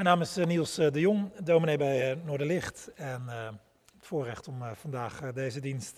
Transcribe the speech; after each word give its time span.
Mijn 0.00 0.12
naam 0.12 0.22
is 0.22 0.36
eh, 0.36 0.46
Niels 0.46 0.78
eh, 0.78 0.90
de 0.90 1.00
Jong, 1.00 1.30
dominee 1.44 1.76
bij 1.76 2.10
eh, 2.10 2.16
Noorderlicht. 2.24 2.90
En 2.94 3.22
het 3.28 4.06
voorrecht 4.06 4.48
om 4.48 4.62
vandaag 4.74 5.32
deze 5.32 5.60
dienst 5.60 5.94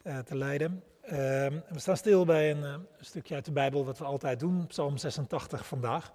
te 0.00 0.36
leiden. 0.36 0.82
Ehm, 1.02 1.58
we 1.68 1.78
staan 1.78 1.96
stil 1.96 2.24
bij 2.24 2.50
een 2.50 2.86
stukje 3.00 3.34
uit 3.34 3.44
de 3.44 3.52
Bijbel, 3.52 3.84
wat 3.84 3.98
we 3.98 4.04
altijd 4.04 4.40
doen, 4.40 4.66
Psalm 4.66 4.96
86 4.96 5.66
vandaag. 5.66 6.12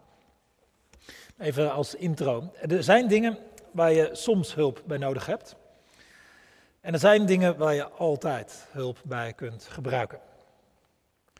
Even 1.38 1.72
als 1.72 1.96
intro. 1.96 2.52
Er 2.68 2.84
zijn 2.84 3.08
dingen 3.08 3.38
waar 3.72 3.92
je 3.92 4.10
soms 4.12 4.56
hulp 4.56 4.84
bij 4.86 4.98
nodig 4.98 5.26
hebt. 5.26 5.56
En 6.82 6.94
er 6.94 7.00
zijn 7.00 7.26
dingen 7.26 7.58
waar 7.58 7.74
je 7.74 7.90
altijd 7.90 8.68
hulp 8.72 9.02
bij 9.04 9.34
kunt 9.34 9.68
gebruiken. 9.70 10.20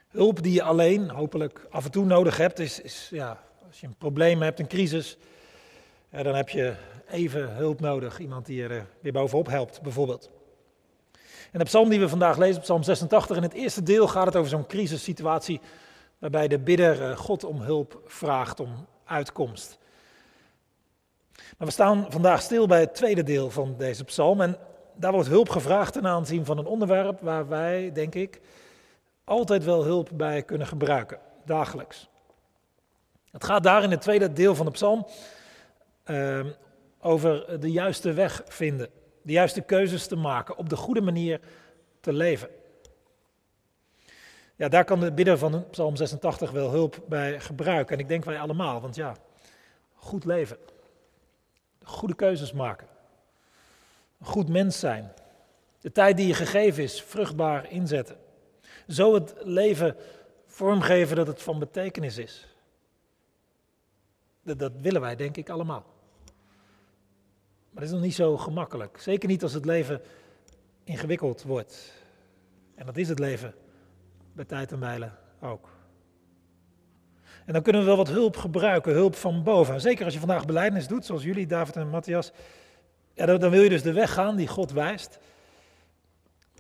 Hulp 0.08 0.44
die 0.44 0.54
je 0.54 0.64
alleen, 0.64 1.10
hopelijk 1.10 1.68
af 1.70 1.86
en 1.86 1.92
toe 1.92 2.06
nodig 2.06 2.38
hebt, 2.38 2.60
is, 2.60 2.82
is 2.82 3.08
ja, 3.12 3.44
als 3.68 3.80
je 3.80 3.88
een 3.88 3.98
probleem 3.98 4.42
hebt, 4.42 4.60
een 4.60 4.68
crisis, 4.68 5.18
ja, 6.12 6.24
dan 6.24 6.36
heb 6.36 6.50
je 6.50 6.74
even 7.10 7.56
hulp 7.56 7.80
nodig. 7.80 8.20
Iemand 8.20 8.46
die 8.46 8.64
er 8.64 8.86
weer 9.00 9.12
bovenop 9.12 9.48
helpt, 9.48 9.82
bijvoorbeeld. 9.82 10.30
En 11.52 11.60
de 11.60 11.66
psalm 11.66 11.90
die 11.90 12.00
we 12.00 12.10
vandaag 12.10 12.38
lezen, 12.38 12.62
psalm 12.62 12.84
86, 12.84 13.38
in 13.38 13.44
het 13.44 13.54
eerste 13.54 13.84
deel 13.84 14.08
gaat 14.08 14.26
het 14.26 14.36
over 14.36 14.50
zo'n 14.50 14.68
crisissituatie 14.68 15.62
waarbij 16.18 16.48
de 16.48 16.60
bidder 16.60 17.10
eh, 17.10 17.18
God 17.18 17.44
om 17.44 17.62
hulp 17.62 18.02
vraagt, 18.06 18.60
om 18.60 18.88
uitkomst. 19.06 19.78
Maar 21.58 21.68
we 21.68 21.74
staan 21.74 22.06
vandaag 22.10 22.42
stil 22.42 22.68
bij 22.68 22.80
het 22.80 22.96
tweede 22.96 23.24
deel 23.24 23.50
van 23.50 23.76
deze 23.78 24.04
psalm 24.04 24.42
en 24.42 24.58
daar 24.96 25.12
wordt 25.12 25.28
hulp 25.28 25.50
gevraagd 25.50 25.94
ten 25.94 26.08
aanzien 26.08 26.46
van 26.46 26.58
een 26.58 26.66
onderwerp 26.66 27.22
waar 27.22 27.48
wij, 27.48 27.92
denk 27.94 28.16
ik, 28.16 28.42
altijd 29.24 29.64
wel 29.64 29.84
hulp 29.84 30.10
bij 30.14 30.44
kunnen 30.44 30.68
gebruiken, 30.68 31.20
dagelijks. 31.46 32.10
Het 33.32 33.44
gaat 33.44 33.64
daar 33.64 33.84
in 33.84 33.92
het 33.92 34.02
tweede 34.02 34.34
deel 34.34 34.56
van 34.56 34.66
de 34.66 34.72
psalm 34.72 35.06
uh, 36.12 36.46
over 37.00 37.60
de 37.60 37.72
juiste 37.72 38.14
weg 38.14 38.42
vinden, 38.46 38.90
de 39.22 39.32
juiste 39.32 39.62
keuzes 39.62 40.08
te 40.08 40.16
maken, 40.16 40.58
op 40.58 40.70
de 40.70 40.76
goede 40.76 41.02
manier 41.02 41.40
te 42.00 42.14
leven. 42.14 42.50
Ja, 44.56 44.68
daar 44.70 44.86
kan 44.86 45.00
de 45.00 45.12
bidder 45.12 45.38
van 45.38 45.70
Psalm 45.70 45.96
86 45.96 46.52
wel 46.52 46.70
hulp 46.70 47.04
bij 47.08 47.40
gebruiken. 47.40 47.96
En 47.96 48.02
ik 48.02 48.08
denk 48.08 48.26
wij 48.26 48.40
allemaal, 48.40 48.82
want 48.82 48.96
ja, 48.96 49.16
goed 49.94 50.26
leven, 50.26 50.58
goede 51.84 52.16
keuzes 52.16 52.52
maken, 52.52 52.88
een 54.20 54.26
goed 54.26 54.50
mens 54.50 54.80
zijn, 54.80 55.14
de 55.80 55.92
tijd 55.92 56.18
die 56.18 56.28
je 56.28 56.34
gegeven 56.34 56.84
is, 56.84 57.02
vruchtbaar 57.02 57.72
inzetten. 57.72 58.18
Zo 58.88 59.14
het 59.14 59.34
leven 59.40 59.96
vormgeven 60.46 61.16
dat 61.16 61.28
het 61.28 61.42
van 61.42 61.60
betekenis 61.60 62.18
is. 62.18 62.48
Dat 64.44 64.72
willen 64.82 65.02
wij, 65.02 65.16
denk 65.16 65.38
ik, 65.38 65.50
allemaal. 65.50 65.86
Dat 67.82 67.90
is 67.90 67.96
nog 67.96 68.06
niet 68.06 68.16
zo 68.16 68.38
gemakkelijk. 68.38 68.98
Zeker 69.00 69.30
niet 69.30 69.44
als 69.44 69.54
het 69.54 69.66
leven 69.66 70.02
ingewikkeld 70.84 71.44
wordt. 71.44 71.94
En 72.76 72.86
dat 72.86 72.98
is 72.98 73.10
het 73.10 73.20
leven 73.20 73.54
bij 74.34 74.46
tijd 74.46 74.72
en 74.72 74.80
wijle 74.80 75.12
ook. 75.40 75.70
En 77.46 77.54
dan 77.54 77.62
kunnen 77.62 77.82
we 77.82 77.88
wel 77.88 77.98
wat 77.98 78.08
hulp 78.08 78.38
gebruiken, 78.38 78.94
hulp 78.94 79.16
van 79.16 79.44
boven. 79.44 79.82
Zeker 79.82 80.06
als 80.06 80.14
je 80.14 80.20
vandaag 80.20 80.46
beleidnis 80.46 80.88
doet, 80.88 81.06
zoals 81.06 81.24
jullie, 81.24 81.46
David 81.46 81.76
en 81.76 81.90
Matthias. 81.90 82.32
Ja, 83.14 83.26
dan, 83.26 83.50
wil 83.50 83.62
je 83.62 83.70
dus 83.70 83.84
de 83.84 83.94
weg 83.94 84.14
gaan 84.14 84.36
die 84.36 84.48
God 84.48 84.72
wijst. 84.72 85.20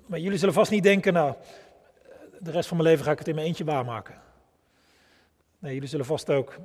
Maar 0.05 0.19
jullie 0.19 0.37
zullen 0.37 0.53
vast 0.53 0.71
niet 0.71 0.83
denken, 0.83 1.13
nou, 1.13 1.35
de 2.39 2.51
rest 2.51 2.67
van 2.67 2.77
mijn 2.77 2.89
leven 2.89 3.05
ga 3.05 3.11
ik 3.11 3.19
het 3.19 3.27
in 3.27 3.35
mijn 3.35 3.47
eentje 3.47 3.63
waarmaken. 3.63 4.21
Nee, 5.59 5.73
jullie 5.73 5.89
zullen 5.89 6.05
vast 6.05 6.29
ook 6.29 6.55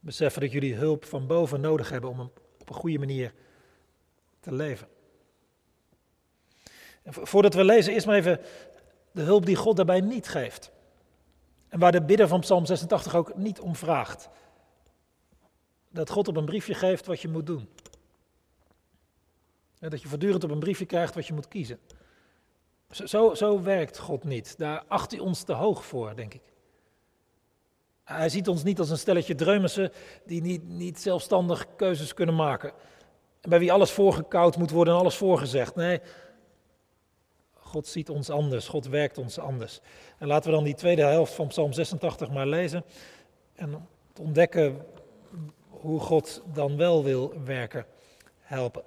beseffen 0.00 0.40
dat 0.40 0.52
jullie 0.52 0.74
hulp 0.74 1.04
van 1.04 1.26
boven 1.26 1.60
nodig 1.60 1.90
hebben 1.90 2.10
om 2.10 2.30
op 2.68 2.74
een 2.74 2.80
goede 2.80 2.98
manier 2.98 3.32
te 4.40 4.54
leven. 4.54 4.88
En 7.02 7.14
voordat 7.14 7.54
we 7.54 7.64
lezen, 7.64 7.92
eerst 7.92 8.06
maar 8.06 8.16
even 8.16 8.40
de 9.12 9.22
hulp 9.22 9.46
die 9.46 9.56
God 9.56 9.76
daarbij 9.76 10.00
niet 10.00 10.28
geeft. 10.28 10.70
En 11.68 11.78
waar 11.78 11.92
de 11.92 12.02
bidder 12.02 12.28
van 12.28 12.40
Psalm 12.40 12.66
86 12.66 13.14
ook 13.14 13.36
niet 13.36 13.60
om 13.60 13.76
vraagt. 13.76 14.28
Dat 15.88 16.10
God 16.10 16.28
op 16.28 16.36
een 16.36 16.44
briefje 16.44 16.74
geeft 16.74 17.06
wat 17.06 17.20
je 17.20 17.28
moet 17.28 17.46
doen. 17.46 17.68
En 19.78 19.90
dat 19.90 20.02
je 20.02 20.08
voortdurend 20.08 20.44
op 20.44 20.50
een 20.50 20.58
briefje 20.58 20.86
krijgt 20.86 21.14
wat 21.14 21.26
je 21.26 21.32
moet 21.32 21.48
kiezen. 21.48 21.78
Zo, 22.90 23.34
zo 23.34 23.62
werkt 23.62 23.98
God 23.98 24.24
niet. 24.24 24.58
Daar 24.58 24.84
acht 24.88 25.10
hij 25.10 25.20
ons 25.20 25.42
te 25.42 25.52
hoog 25.52 25.84
voor, 25.84 26.16
denk 26.16 26.34
ik. 26.34 26.42
Hij 28.06 28.28
ziet 28.28 28.48
ons 28.48 28.62
niet 28.62 28.78
als 28.78 28.90
een 28.90 28.98
stelletje 28.98 29.34
dreumissen 29.34 29.92
die 30.24 30.42
niet, 30.42 30.68
niet 30.68 31.00
zelfstandig 31.00 31.66
keuzes 31.76 32.14
kunnen 32.14 32.34
maken. 32.34 32.72
Bij 33.40 33.58
wie 33.58 33.72
alles 33.72 33.90
voorgekoud 33.90 34.56
moet 34.56 34.70
worden 34.70 34.94
en 34.94 35.00
alles 35.00 35.16
voorgezegd. 35.16 35.74
Nee, 35.74 36.00
God 37.52 37.86
ziet 37.86 38.10
ons 38.10 38.30
anders, 38.30 38.68
God 38.68 38.86
werkt 38.86 39.18
ons 39.18 39.38
anders. 39.38 39.80
En 40.18 40.26
laten 40.26 40.50
we 40.50 40.56
dan 40.56 40.64
die 40.64 40.74
tweede 40.74 41.02
helft 41.02 41.32
van 41.32 41.46
Psalm 41.46 41.72
86 41.72 42.30
maar 42.30 42.46
lezen 42.46 42.84
en 43.54 43.88
ontdekken 44.20 44.86
hoe 45.68 46.00
God 46.00 46.42
dan 46.52 46.76
wel 46.76 47.04
wil 47.04 47.34
werken, 47.44 47.86
helpen. 48.40 48.82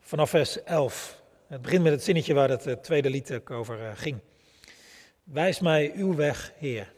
Vanaf 0.00 0.30
vers 0.30 0.62
11. 0.62 1.22
Het 1.46 1.62
begint 1.62 1.82
met 1.82 1.92
het 1.92 2.02
zinnetje 2.02 2.34
waar 2.34 2.48
het 2.48 2.66
eh, 2.66 2.74
tweede 2.74 3.10
lied 3.10 3.40
over 3.50 3.86
eh, 3.86 3.90
ging. 3.94 4.18
Wijs 5.24 5.60
mij 5.60 5.92
uw 5.94 6.14
weg, 6.14 6.52
Heer. 6.56 6.96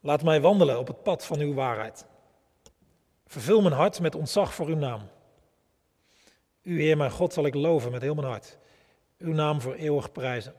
Laat 0.00 0.22
mij 0.22 0.40
wandelen 0.40 0.78
op 0.78 0.86
het 0.86 1.02
pad 1.02 1.26
van 1.26 1.38
uw 1.38 1.54
waarheid. 1.54 2.06
Vervul 3.26 3.60
mijn 3.60 3.74
hart 3.74 4.00
met 4.00 4.14
ontzag 4.14 4.54
voor 4.54 4.66
uw 4.66 4.76
naam. 4.76 5.08
U, 6.62 6.82
Heer 6.82 6.96
mijn 6.96 7.10
God, 7.10 7.32
zal 7.32 7.46
ik 7.46 7.54
loven 7.54 7.90
met 7.90 8.02
heel 8.02 8.14
mijn 8.14 8.26
hart. 8.26 8.58
Uw 9.18 9.32
naam 9.32 9.60
voor 9.60 9.74
eeuwig 9.74 10.12
prijzen. 10.12 10.54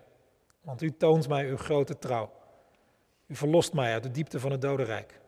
Want 0.61 0.81
u 0.81 0.97
toont 0.97 1.27
mij 1.27 1.49
uw 1.49 1.57
grote 1.57 1.99
trouw. 1.99 2.31
U 3.27 3.35
verlost 3.35 3.73
mij 3.73 3.93
uit 3.93 4.03
de 4.03 4.11
diepte 4.11 4.39
van 4.39 4.51
het 4.51 4.61
dodenrijk. 4.61 5.19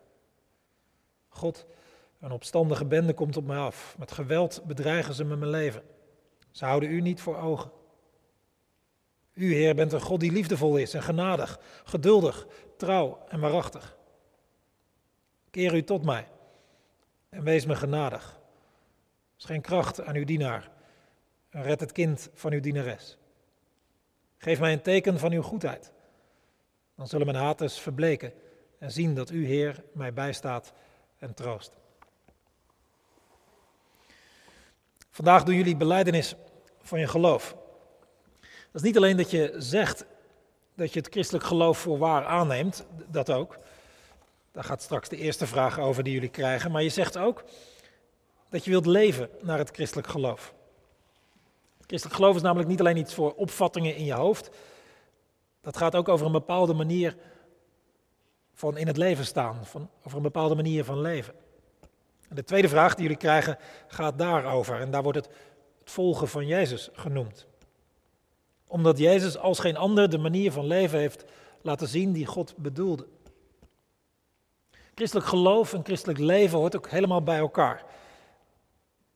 God, 1.27 1.65
een 2.19 2.31
opstandige 2.31 2.85
bende 2.85 3.13
komt 3.13 3.37
op 3.37 3.45
mij 3.45 3.57
af. 3.57 3.95
Met 3.97 4.11
geweld 4.11 4.61
bedreigen 4.65 5.13
ze 5.13 5.23
me 5.23 5.35
mijn 5.35 5.51
leven. 5.51 5.83
Ze 6.51 6.65
houden 6.65 6.89
u 6.89 7.01
niet 7.01 7.21
voor 7.21 7.37
ogen. 7.37 7.71
U, 9.33 9.53
Heer, 9.53 9.75
bent 9.75 9.93
een 9.93 10.01
God 10.01 10.19
die 10.19 10.31
liefdevol 10.31 10.77
is 10.77 10.93
en 10.93 11.03
genadig, 11.03 11.59
geduldig, 11.83 12.47
trouw 12.77 13.19
en 13.27 13.39
waarachtig. 13.39 13.97
Keer 15.51 15.73
u 15.73 15.83
tot 15.83 16.03
mij 16.03 16.27
en 17.29 17.43
wees 17.43 17.65
me 17.65 17.75
genadig. 17.75 18.39
Schenk 19.35 19.63
kracht 19.63 20.01
aan 20.01 20.15
uw 20.15 20.25
dienaar 20.25 20.71
en 21.49 21.63
red 21.63 21.79
het 21.79 21.91
kind 21.91 22.29
van 22.33 22.51
uw 22.51 22.59
dienares. 22.59 23.17
Geef 24.37 24.59
mij 24.59 24.73
een 24.73 24.81
teken 24.81 25.19
van 25.19 25.31
uw 25.31 25.41
goedheid. 25.41 25.91
Dan 26.95 27.07
zullen 27.07 27.25
mijn 27.25 27.43
haters 27.43 27.79
verbleken 27.79 28.33
en 28.79 28.91
zien 28.91 29.15
dat 29.15 29.29
u, 29.29 29.45
Heer, 29.45 29.83
mij 29.93 30.13
bijstaat 30.13 30.73
en 31.17 31.33
troost. 31.33 31.71
Vandaag 35.09 35.43
doen 35.43 35.55
jullie 35.55 35.77
beleidenis 35.77 36.35
van 36.81 36.99
je 36.99 37.07
geloof. 37.07 37.55
Dat 38.39 38.81
is 38.81 38.81
niet 38.81 38.97
alleen 38.97 39.17
dat 39.17 39.31
je 39.31 39.53
zegt 39.57 40.05
dat 40.75 40.93
je 40.93 40.99
het 40.99 41.11
christelijk 41.11 41.45
geloof 41.45 41.77
voor 41.77 41.97
waar 41.97 42.25
aanneemt, 42.25 42.85
dat 43.07 43.31
ook. 43.31 43.57
Daar 44.51 44.63
gaat 44.63 44.81
straks 44.81 45.09
de 45.09 45.17
eerste 45.17 45.47
vraag 45.47 45.79
over 45.79 46.03
die 46.03 46.13
jullie 46.13 46.29
krijgen. 46.29 46.71
Maar 46.71 46.83
je 46.83 46.89
zegt 46.89 47.17
ook 47.17 47.43
dat 48.49 48.63
je 48.65 48.71
wilt 48.71 48.85
leven 48.85 49.29
naar 49.41 49.57
het 49.57 49.69
christelijk 49.69 50.07
geloof. 50.07 50.53
Het 51.77 51.85
christelijk 51.85 52.19
geloof 52.19 52.35
is 52.35 52.41
namelijk 52.41 52.69
niet 52.69 52.79
alleen 52.79 52.97
iets 52.97 53.13
voor 53.13 53.33
opvattingen 53.33 53.95
in 53.95 54.05
je 54.05 54.13
hoofd. 54.13 54.49
Dat 55.61 55.77
gaat 55.77 55.95
ook 55.95 56.09
over 56.09 56.25
een 56.25 56.31
bepaalde 56.31 56.73
manier 56.73 57.15
van 58.53 58.77
in 58.77 58.87
het 58.87 58.97
leven 58.97 59.25
staan, 59.25 59.65
van, 59.65 59.89
over 60.03 60.17
een 60.17 60.23
bepaalde 60.23 60.55
manier 60.55 60.83
van 60.83 61.01
leven. 61.01 61.33
En 62.29 62.35
de 62.35 62.43
tweede 62.43 62.69
vraag 62.69 62.93
die 62.93 63.03
jullie 63.03 63.17
krijgen 63.17 63.57
gaat 63.87 64.17
daarover. 64.17 64.79
En 64.79 64.91
daar 64.91 65.03
wordt 65.03 65.17
het, 65.17 65.29
het 65.79 65.91
volgen 65.91 66.27
van 66.27 66.47
Jezus 66.47 66.89
genoemd. 66.93 67.47
Omdat 68.67 68.97
Jezus 68.97 69.37
als 69.37 69.59
geen 69.59 69.77
ander 69.77 70.09
de 70.09 70.17
manier 70.17 70.51
van 70.51 70.65
leven 70.65 70.99
heeft 70.99 71.25
laten 71.61 71.87
zien 71.87 72.11
die 72.11 72.25
God 72.25 72.53
bedoelde. 72.57 73.07
Christelijk 74.95 75.27
geloof 75.27 75.73
en 75.73 75.83
christelijk 75.83 76.19
leven 76.19 76.57
hoort 76.57 76.75
ook 76.75 76.89
helemaal 76.89 77.23
bij 77.23 77.37
elkaar. 77.37 77.85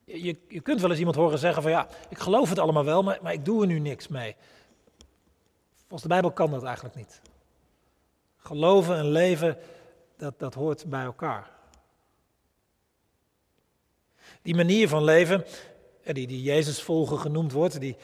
Je, 0.03 0.37
je 0.47 0.61
kunt 0.61 0.81
wel 0.81 0.89
eens 0.89 0.99
iemand 0.99 1.15
horen 1.15 1.39
zeggen 1.39 1.61
van 1.61 1.71
ja, 1.71 1.87
ik 2.09 2.17
geloof 2.17 2.49
het 2.49 2.59
allemaal 2.59 2.85
wel, 2.85 3.03
maar, 3.03 3.19
maar 3.21 3.33
ik 3.33 3.45
doe 3.45 3.61
er 3.61 3.67
nu 3.67 3.79
niks 3.79 4.07
mee. 4.07 4.35
Volgens 5.77 6.01
de 6.01 6.07
Bijbel 6.07 6.31
kan 6.31 6.51
dat 6.51 6.63
eigenlijk 6.63 6.95
niet. 6.95 7.21
Geloven 8.37 8.97
en 8.97 9.09
leven, 9.09 9.57
dat, 10.17 10.39
dat 10.39 10.53
hoort 10.53 10.85
bij 10.85 11.03
elkaar. 11.03 11.51
Die 14.41 14.55
manier 14.55 14.89
van 14.89 15.03
leven, 15.03 15.45
die, 16.03 16.27
die 16.27 16.41
Jezus 16.41 16.81
volgen 16.81 17.19
genoemd 17.19 17.51
wordt, 17.51 17.79
die, 17.79 17.95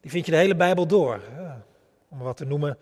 die 0.00 0.10
vind 0.10 0.26
je 0.26 0.32
de 0.32 0.38
hele 0.38 0.56
Bijbel 0.56 0.86
door. 0.86 1.22
om 2.08 2.18
wat 2.18 2.36
te 2.36 2.44
noemen, 2.44 2.78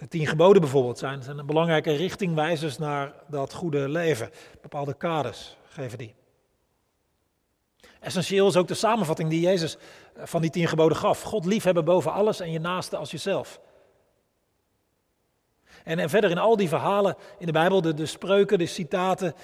De 0.00 0.08
tien 0.08 0.26
geboden 0.26 0.60
bijvoorbeeld 0.60 0.98
zijn, 0.98 1.22
zijn 1.22 1.38
een 1.38 1.46
belangrijke 1.46 1.92
richtingwijzers 1.92 2.78
naar 2.78 3.12
dat 3.28 3.52
goede 3.52 3.88
leven. 3.88 4.30
Bepaalde 4.62 4.94
kaders 4.94 5.56
geven 5.68 5.98
die. 5.98 6.14
Essentieel 8.00 8.48
is 8.48 8.56
ook 8.56 8.68
de 8.68 8.74
samenvatting 8.74 9.30
die 9.30 9.40
Jezus 9.40 9.76
eh, 9.76 10.22
van 10.24 10.40
die 10.40 10.50
tien 10.50 10.68
geboden 10.68 10.96
gaf. 10.96 11.22
God 11.22 11.44
liefhebben 11.44 11.84
boven 11.84 12.12
alles 12.12 12.40
en 12.40 12.52
je 12.52 12.58
naaste 12.58 12.96
als 12.96 13.10
jezelf. 13.10 13.60
En, 15.84 15.98
en 15.98 16.10
verder 16.10 16.30
in 16.30 16.38
al 16.38 16.56
die 16.56 16.68
verhalen 16.68 17.16
in 17.38 17.46
de 17.46 17.52
Bijbel, 17.52 17.80
de, 17.80 17.94
de 17.94 18.06
spreuken, 18.06 18.58
de 18.58 18.66
citaten, 18.66 19.34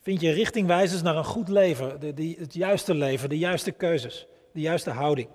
vind 0.00 0.20
je 0.20 0.30
richtingwijzers 0.30 1.02
naar 1.02 1.16
een 1.16 1.24
goed 1.24 1.48
leven. 1.48 2.00
De, 2.00 2.14
die, 2.14 2.36
het 2.38 2.54
juiste 2.54 2.94
leven, 2.94 3.28
de 3.28 3.38
juiste 3.38 3.70
keuzes, 3.70 4.26
de 4.52 4.60
juiste 4.60 4.90
houding. 4.90 5.28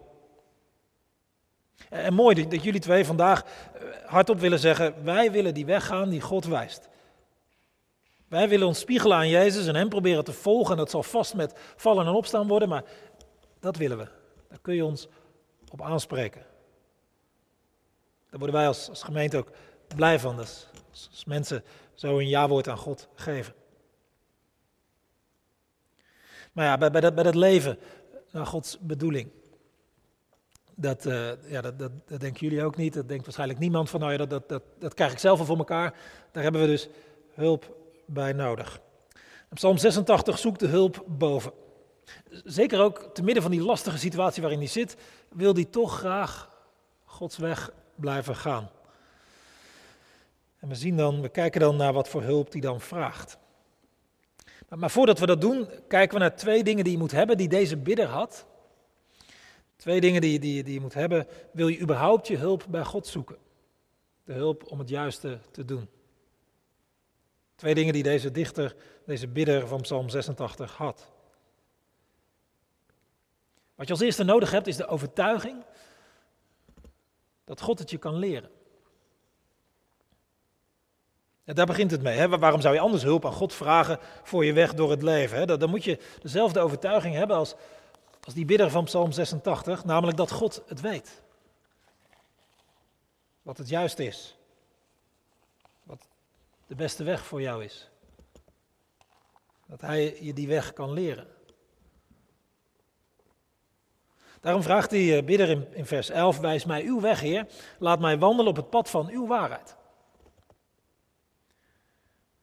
En, 1.89 2.03
en 2.03 2.13
mooi 2.13 2.47
dat 2.47 2.63
jullie 2.63 2.79
twee 2.79 3.05
vandaag 3.05 3.43
eh, 3.43 3.81
hardop 4.05 4.39
willen 4.39 4.59
zeggen, 4.59 5.03
wij 5.03 5.31
willen 5.31 5.53
die 5.53 5.65
weg 5.65 5.85
gaan 5.85 6.09
die 6.09 6.21
God 6.21 6.45
wijst. 6.45 6.89
Wij 8.27 8.49
willen 8.49 8.67
ons 8.67 8.79
spiegelen 8.79 9.17
aan 9.17 9.29
Jezus 9.29 9.67
en 9.67 9.75
Hem 9.75 9.89
proberen 9.89 10.23
te 10.23 10.33
volgen. 10.33 10.71
En 10.71 10.77
dat 10.77 10.89
zal 10.89 11.03
vast 11.03 11.33
met 11.33 11.53
vallen 11.75 12.05
en 12.05 12.13
opstaan 12.13 12.47
worden, 12.47 12.69
maar 12.69 12.83
dat 13.59 13.77
willen 13.77 13.97
we. 13.97 14.07
Daar 14.49 14.59
kun 14.61 14.75
je 14.75 14.85
ons 14.85 15.07
op 15.71 15.81
aanspreken. 15.81 16.41
Daar 18.29 18.39
worden 18.39 18.55
wij 18.55 18.67
als, 18.67 18.89
als 18.89 19.03
gemeente 19.03 19.37
ook 19.37 19.51
blij 19.95 20.19
van. 20.19 20.37
Dus 20.37 20.67
als 20.89 21.25
mensen 21.25 21.63
zo 21.93 22.19
een 22.19 22.27
ja-woord 22.27 22.67
aan 22.67 22.77
God 22.77 23.07
geven. 23.15 23.53
Maar 26.51 26.65
ja, 26.65 26.77
bij, 26.77 27.01
dat, 27.01 27.15
bij 27.15 27.23
dat 27.23 27.35
leven 27.35 27.79
naar 28.31 28.45
Gods 28.45 28.79
bedoeling. 28.79 29.31
Dat, 30.75 31.05
uh, 31.05 31.31
ja, 31.47 31.61
dat, 31.61 31.79
dat, 31.79 31.91
denken 32.07 32.47
jullie 32.47 32.63
ook 32.63 32.75
niet. 32.75 32.93
Dat 32.93 33.07
denkt 33.07 33.23
waarschijnlijk 33.23 33.59
niemand 33.59 33.89
van, 33.89 33.99
nou 33.99 34.11
ja, 34.11 34.25
dat, 34.25 34.49
dat, 34.49 34.63
dat, 34.79 34.93
krijg 34.93 35.11
ik 35.11 35.19
zelf 35.19 35.39
al 35.39 35.45
voor 35.45 35.57
elkaar. 35.57 35.93
Daar 36.31 36.43
hebben 36.43 36.61
we 36.61 36.67
dus 36.67 36.89
hulp 37.33 37.75
bij 38.05 38.33
nodig. 38.33 38.79
Psalm 39.53 39.77
86 39.77 40.37
zoekt 40.37 40.59
de 40.59 40.67
hulp 40.67 41.03
boven. 41.07 41.51
Zeker 42.43 42.81
ook 42.81 43.09
te 43.13 43.23
midden 43.23 43.43
van 43.43 43.51
die 43.51 43.63
lastige 43.63 43.97
situatie 43.97 44.41
waarin 44.41 44.59
hij 44.59 44.67
zit, 44.67 44.95
wil 45.29 45.53
hij 45.53 45.65
toch 45.65 45.97
graag 45.97 46.49
Gods 47.05 47.37
weg 47.37 47.71
blijven 47.95 48.35
gaan. 48.35 48.69
En 50.59 50.67
we 50.67 50.75
zien 50.75 50.97
dan, 50.97 51.21
we 51.21 51.29
kijken 51.29 51.61
dan 51.61 51.75
naar 51.75 51.93
wat 51.93 52.09
voor 52.09 52.21
hulp 52.23 52.51
hij 52.51 52.61
dan 52.61 52.81
vraagt. 52.81 53.37
Maar, 54.69 54.91
voordat 54.91 55.19
we 55.19 55.25
dat 55.25 55.41
doen, 55.41 55.69
kijken 55.87 56.17
we 56.17 56.23
naar 56.23 56.35
twee 56.35 56.63
dingen 56.63 56.83
die 56.83 56.93
je 56.93 56.99
moet 56.99 57.11
hebben, 57.11 57.37
die 57.37 57.47
deze 57.47 57.77
bidder 57.77 58.07
had. 58.07 58.45
Twee 59.81 60.01
dingen 60.01 60.21
die, 60.21 60.39
die, 60.39 60.63
die 60.63 60.73
je 60.73 60.79
moet 60.79 60.93
hebben. 60.93 61.27
Wil 61.51 61.67
je 61.67 61.79
überhaupt 61.79 62.27
je 62.27 62.37
hulp 62.37 62.65
bij 62.69 62.85
God 62.85 63.07
zoeken? 63.07 63.37
De 64.23 64.33
hulp 64.33 64.71
om 64.71 64.79
het 64.79 64.89
juiste 64.89 65.39
te 65.51 65.65
doen. 65.65 65.89
Twee 67.55 67.75
dingen 67.75 67.93
die 67.93 68.03
deze 68.03 68.31
dichter, 68.31 68.75
deze 69.05 69.27
bidder 69.27 69.67
van 69.67 69.81
Psalm 69.81 70.09
86 70.09 70.77
had. 70.77 71.11
Wat 73.75 73.87
je 73.87 73.93
als 73.93 74.01
eerste 74.01 74.23
nodig 74.23 74.51
hebt 74.51 74.67
is 74.67 74.75
de 74.75 74.87
overtuiging 74.87 75.63
dat 77.43 77.61
God 77.61 77.79
het 77.79 77.89
je 77.89 77.97
kan 77.97 78.15
leren. 78.15 78.49
En 81.43 81.55
daar 81.55 81.65
begint 81.65 81.91
het 81.91 82.01
mee. 82.01 82.17
Hè? 82.17 82.29
Waarom 82.29 82.61
zou 82.61 82.73
je 82.73 82.79
anders 82.79 83.03
hulp 83.03 83.25
aan 83.25 83.33
God 83.33 83.53
vragen 83.53 83.99
voor 84.23 84.45
je 84.45 84.53
weg 84.53 84.73
door 84.73 84.91
het 84.91 85.01
leven? 85.01 85.37
Hè? 85.37 85.57
Dan 85.57 85.69
moet 85.69 85.83
je 85.83 85.99
dezelfde 86.21 86.59
overtuiging 86.59 87.15
hebben 87.15 87.35
als, 87.35 87.55
als 88.23 88.33
die 88.33 88.45
bidder 88.45 88.69
van 88.69 88.83
Psalm 88.83 89.11
86, 89.11 89.85
namelijk 89.85 90.17
dat 90.17 90.31
God 90.31 90.63
het 90.67 90.81
weet. 90.81 91.21
Wat 93.41 93.57
het 93.57 93.69
juist 93.69 93.99
is 93.99 94.35
de 96.71 96.77
beste 96.77 97.03
weg 97.03 97.25
voor 97.25 97.41
jou 97.41 97.63
is. 97.63 97.89
Dat 99.65 99.81
Hij 99.81 100.17
je 100.21 100.33
die 100.33 100.47
weg 100.47 100.73
kan 100.73 100.91
leren. 100.91 101.27
Daarom 104.39 104.63
vraagt 104.63 104.89
die 104.89 105.15
eh, 105.15 105.23
bidder 105.23 105.49
in, 105.49 105.73
in 105.73 105.85
vers 105.85 106.09
11, 106.09 106.39
wijs 106.39 106.65
mij 106.65 106.83
uw 106.83 107.01
weg, 107.01 107.19
Heer. 107.19 107.47
Laat 107.79 107.99
mij 107.99 108.17
wandelen 108.17 108.49
op 108.49 108.55
het 108.55 108.69
pad 108.69 108.89
van 108.89 109.09
uw 109.09 109.27
waarheid. 109.27 109.75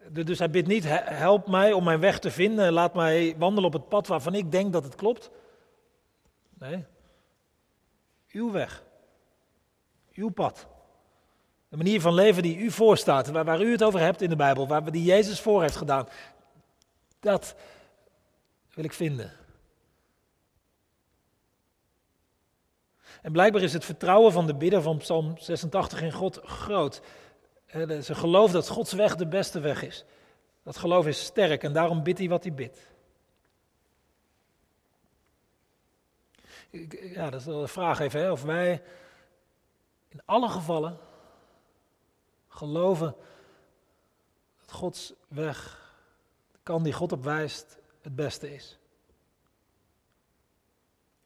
Dus 0.08 0.38
hij 0.38 0.50
bidt 0.50 0.68
niet, 0.68 0.84
help 1.04 1.46
mij 1.46 1.72
om 1.72 1.84
mijn 1.84 2.00
weg 2.00 2.18
te 2.18 2.30
vinden, 2.30 2.72
laat 2.72 2.94
mij 2.94 3.34
wandelen 3.38 3.68
op 3.68 3.72
het 3.72 3.88
pad 3.88 4.06
waarvan 4.06 4.34
ik 4.34 4.50
denk 4.50 4.72
dat 4.72 4.84
het 4.84 4.94
klopt. 4.94 5.30
Nee, 6.58 6.84
uw 8.30 8.50
weg, 8.50 8.84
uw 10.12 10.28
pad. 10.28 10.66
De 11.68 11.76
manier 11.76 12.00
van 12.00 12.14
leven 12.14 12.42
die 12.42 12.58
u 12.58 12.70
voorstaat, 12.70 13.28
waar, 13.28 13.44
waar 13.44 13.62
u 13.62 13.70
het 13.70 13.82
over 13.82 14.00
hebt 14.00 14.22
in 14.22 14.28
de 14.28 14.36
Bijbel, 14.36 14.66
waar 14.66 14.92
die 14.92 15.04
Jezus 15.04 15.40
voor 15.40 15.62
heeft 15.62 15.76
gedaan. 15.76 16.08
Dat 17.20 17.54
wil 18.74 18.84
ik 18.84 18.92
vinden. 18.92 19.32
En 23.22 23.32
blijkbaar 23.32 23.62
is 23.62 23.72
het 23.72 23.84
vertrouwen 23.84 24.32
van 24.32 24.46
de 24.46 24.54
bidder 24.54 24.82
van 24.82 24.96
Psalm 24.96 25.38
86 25.38 26.02
in 26.02 26.12
God 26.12 26.40
groot. 26.44 27.00
Ze 28.02 28.14
gelooft 28.14 28.52
dat 28.52 28.68
Gods 28.68 28.92
weg 28.92 29.16
de 29.16 29.26
beste 29.26 29.60
weg 29.60 29.82
is. 29.82 30.04
Dat 30.62 30.76
geloof 30.76 31.06
is 31.06 31.24
sterk 31.24 31.62
en 31.62 31.72
daarom 31.72 32.02
bidt 32.02 32.18
hij 32.18 32.28
wat 32.28 32.44
hij 32.44 32.54
bidt. 32.54 32.78
Ja, 37.14 37.30
dat 37.30 37.40
is 37.40 37.46
wel 37.46 37.60
de 37.60 37.68
vraag 37.68 37.98
even, 37.98 38.20
hè, 38.20 38.30
of 38.30 38.42
wij 38.42 38.82
in 40.08 40.20
alle 40.24 40.48
gevallen 40.48 40.98
geloven 42.48 43.14
dat 44.60 44.72
Gods 44.72 45.12
weg, 45.28 45.80
de 46.52 46.58
kant 46.62 46.84
die 46.84 46.92
God 46.92 47.12
op 47.12 47.24
wijst, 47.24 47.78
het 48.02 48.16
beste 48.16 48.54
is. 48.54 48.78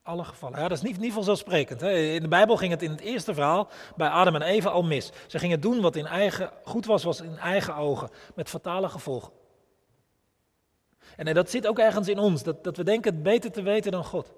Alle 0.02 0.24
gevallen. 0.24 0.58
Ja, 0.58 0.68
dat 0.68 0.76
is 0.76 0.84
niet, 0.84 0.98
niet 0.98 1.12
vanzelfsprekend. 1.12 1.80
Hè. 1.80 1.90
In 1.90 2.22
de 2.22 2.28
Bijbel 2.28 2.56
ging 2.56 2.70
het 2.70 2.82
in 2.82 2.90
het 2.90 3.00
eerste 3.00 3.34
verhaal 3.34 3.68
bij 3.96 4.08
Adam 4.08 4.34
en 4.34 4.42
Eva 4.42 4.70
al 4.70 4.82
mis. 4.82 5.10
Ze 5.26 5.38
gingen 5.38 5.60
doen 5.60 5.80
wat 5.80 5.96
in 5.96 6.06
eigen, 6.06 6.50
goed 6.64 6.86
was, 6.86 7.02
was 7.02 7.20
in 7.20 7.38
eigen 7.38 7.76
ogen, 7.76 8.10
met 8.34 8.48
fatale 8.48 8.88
gevolgen. 8.88 9.32
En 11.16 11.34
dat 11.34 11.50
zit 11.50 11.66
ook 11.66 11.78
ergens 11.78 12.08
in 12.08 12.18
ons, 12.18 12.42
dat, 12.42 12.64
dat 12.64 12.76
we 12.76 12.84
denken 12.84 13.14
het 13.14 13.22
beter 13.22 13.52
te 13.52 13.62
weten 13.62 13.92
dan 13.92 14.04
God. 14.04 14.32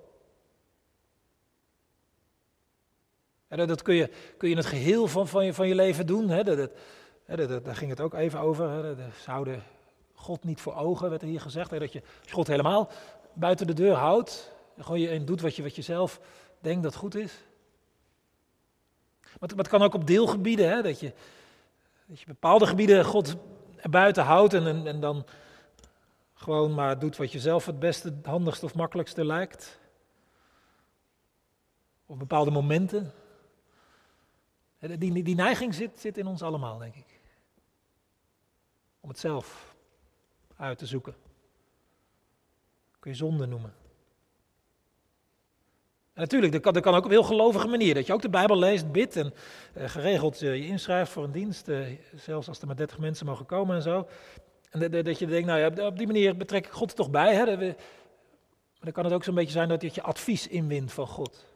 Dat 3.56 3.82
kun 3.82 3.94
je, 3.94 4.10
kun 4.36 4.48
je 4.48 4.54
in 4.54 4.60
het 4.60 4.70
geheel 4.70 5.06
van, 5.06 5.28
van, 5.28 5.44
je, 5.44 5.54
van 5.54 5.68
je 5.68 5.74
leven 5.74 6.06
doen. 6.06 6.28
Hè? 6.28 6.44
Dat, 6.44 6.70
dat, 7.26 7.64
daar 7.64 7.76
ging 7.76 7.90
het 7.90 8.00
ook 8.00 8.14
even 8.14 8.40
over. 8.40 8.70
Hè? 8.70 8.82
Dat, 8.82 8.98
zouden 9.22 9.62
God 10.14 10.44
niet 10.44 10.60
voor 10.60 10.74
ogen, 10.74 11.10
werd 11.10 11.22
er 11.22 11.28
hier 11.28 11.40
gezegd. 11.40 11.70
Hè? 11.70 11.78
Dat 11.78 11.92
je 11.92 12.02
God 12.30 12.46
helemaal 12.46 12.90
buiten 13.32 13.66
de 13.66 13.72
deur 13.72 13.94
houdt. 13.94 14.52
Gewoon 14.78 15.00
je, 15.00 15.08
en 15.08 15.24
doet 15.24 15.40
wat 15.40 15.56
je, 15.56 15.62
wat 15.62 15.76
je 15.76 15.82
zelf 15.82 16.20
denkt 16.60 16.82
dat 16.82 16.94
goed 16.94 17.14
is. 17.14 17.32
Maar 19.40 19.50
het, 19.56 19.68
kan 19.68 19.82
ook 19.82 19.94
op 19.94 20.06
deelgebieden. 20.06 20.68
Hè? 20.68 20.82
Dat, 20.82 21.00
je, 21.00 21.12
dat 22.06 22.20
je 22.20 22.26
bepaalde 22.26 22.66
gebieden 22.66 23.04
God 23.04 23.36
buiten 23.90 24.24
houdt 24.24 24.54
en, 24.54 24.66
en, 24.66 24.86
en 24.86 25.00
dan 25.00 25.24
gewoon 26.34 26.74
maar 26.74 26.98
doet 26.98 27.16
wat 27.16 27.32
je 27.32 27.38
zelf 27.38 27.66
het 27.66 27.78
beste, 27.78 28.08
het 28.08 28.26
handigste 28.26 28.64
of 28.64 28.74
makkelijkste 28.74 29.24
lijkt. 29.24 29.78
Op 32.06 32.18
bepaalde 32.18 32.50
momenten. 32.50 33.12
Die, 34.88 35.22
die 35.22 35.34
neiging 35.34 35.74
zit, 35.74 36.00
zit 36.00 36.18
in 36.18 36.26
ons 36.26 36.42
allemaal, 36.42 36.78
denk 36.78 36.94
ik. 36.94 37.20
Om 39.00 39.08
het 39.08 39.18
zelf 39.18 39.74
uit 40.56 40.78
te 40.78 40.86
zoeken. 40.86 41.14
Kun 42.98 43.10
je 43.10 43.16
zonde 43.16 43.46
noemen. 43.46 43.74
En 46.12 46.20
natuurlijk, 46.20 46.62
dat 46.62 46.80
kan, 46.80 46.94
ook 46.94 47.04
op 47.04 47.10
heel 47.10 47.22
gelovige 47.22 47.66
manier. 47.66 47.94
Dat 47.94 48.06
je 48.06 48.12
ook 48.12 48.22
de 48.22 48.28
Bijbel 48.28 48.58
leest, 48.58 48.92
bidt 48.92 49.16
en 49.16 49.34
eh, 49.72 49.88
geregeld 49.88 50.42
uh, 50.42 50.56
je 50.56 50.66
inschrijft 50.66 51.12
voor 51.12 51.24
een 51.24 51.32
dienst. 51.32 51.68
Eh, 51.68 51.86
zelfs 52.14 52.48
als 52.48 52.60
er 52.60 52.66
maar 52.66 52.76
30 52.76 52.98
mensen 52.98 53.26
mogen 53.26 53.46
komen 53.46 53.76
en 53.76 53.82
zo. 53.82 54.08
En 54.70 54.90
dat 55.04 55.18
je 55.18 55.26
denkt, 55.26 55.46
nou 55.46 55.60
ja, 55.60 55.86
op 55.86 55.98
die 55.98 56.06
manier 56.06 56.36
betrek 56.36 56.66
ik 56.66 56.72
God 56.72 56.90
er 56.90 56.96
toch 56.96 57.10
bij. 57.10 57.34
Hè? 57.34 57.56
Maar 57.56 57.74
dan 58.80 58.92
kan 58.92 59.04
het 59.04 59.12
ook 59.12 59.24
zo'n 59.24 59.34
beetje 59.34 59.52
zijn 59.52 59.68
dat 59.68 59.94
je 59.94 60.02
advies 60.02 60.48
inwint 60.48 60.92
van 60.92 61.06
God. 61.06 61.46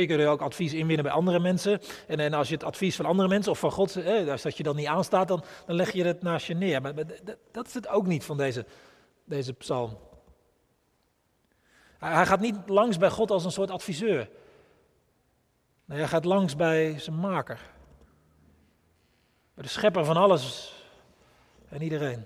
Je 0.00 0.06
kunt 0.06 0.24
ook 0.24 0.40
advies 0.40 0.72
inwinnen 0.72 1.04
bij 1.04 1.14
andere 1.14 1.40
mensen. 1.40 1.80
En, 2.06 2.18
en 2.18 2.32
als 2.32 2.48
je 2.48 2.54
het 2.54 2.64
advies 2.64 2.96
van 2.96 3.04
andere 3.04 3.28
mensen 3.28 3.52
of 3.52 3.58
van 3.58 3.70
God, 3.70 3.96
als 4.28 4.42
dat 4.42 4.56
je 4.56 4.62
dan 4.62 4.76
niet 4.76 4.86
aanstaat, 4.86 5.28
dan, 5.28 5.44
dan 5.66 5.76
leg 5.76 5.92
je 5.92 6.04
het 6.04 6.22
naast 6.22 6.46
je 6.46 6.54
neer. 6.54 6.82
Maar, 6.82 6.94
dat, 7.52 7.66
is 7.66 7.74
het 7.74 7.88
ook 7.88 8.06
niet 8.06 8.24
van 8.24 8.36
deze, 8.36 8.66
deze 9.24 9.52
psalm. 9.52 9.98
Hij 11.98 12.26
gaat 12.26 12.40
niet 12.40 12.56
langs 12.66 12.96
bij 12.96 13.10
God 13.10 13.30
als 13.30 13.44
een 13.44 13.52
soort 13.52 13.70
adviseur. 13.70 14.28
Hij 15.86 16.08
gaat 16.08 16.24
langs 16.24 16.56
bij 16.56 16.98
zijn 16.98 17.18
maker. 17.18 17.60
Bij 19.54 19.64
de 19.64 19.70
schepper 19.70 20.04
van 20.04 20.16
alles 20.16 20.74
en 21.68 21.82
iedereen. 21.82 22.24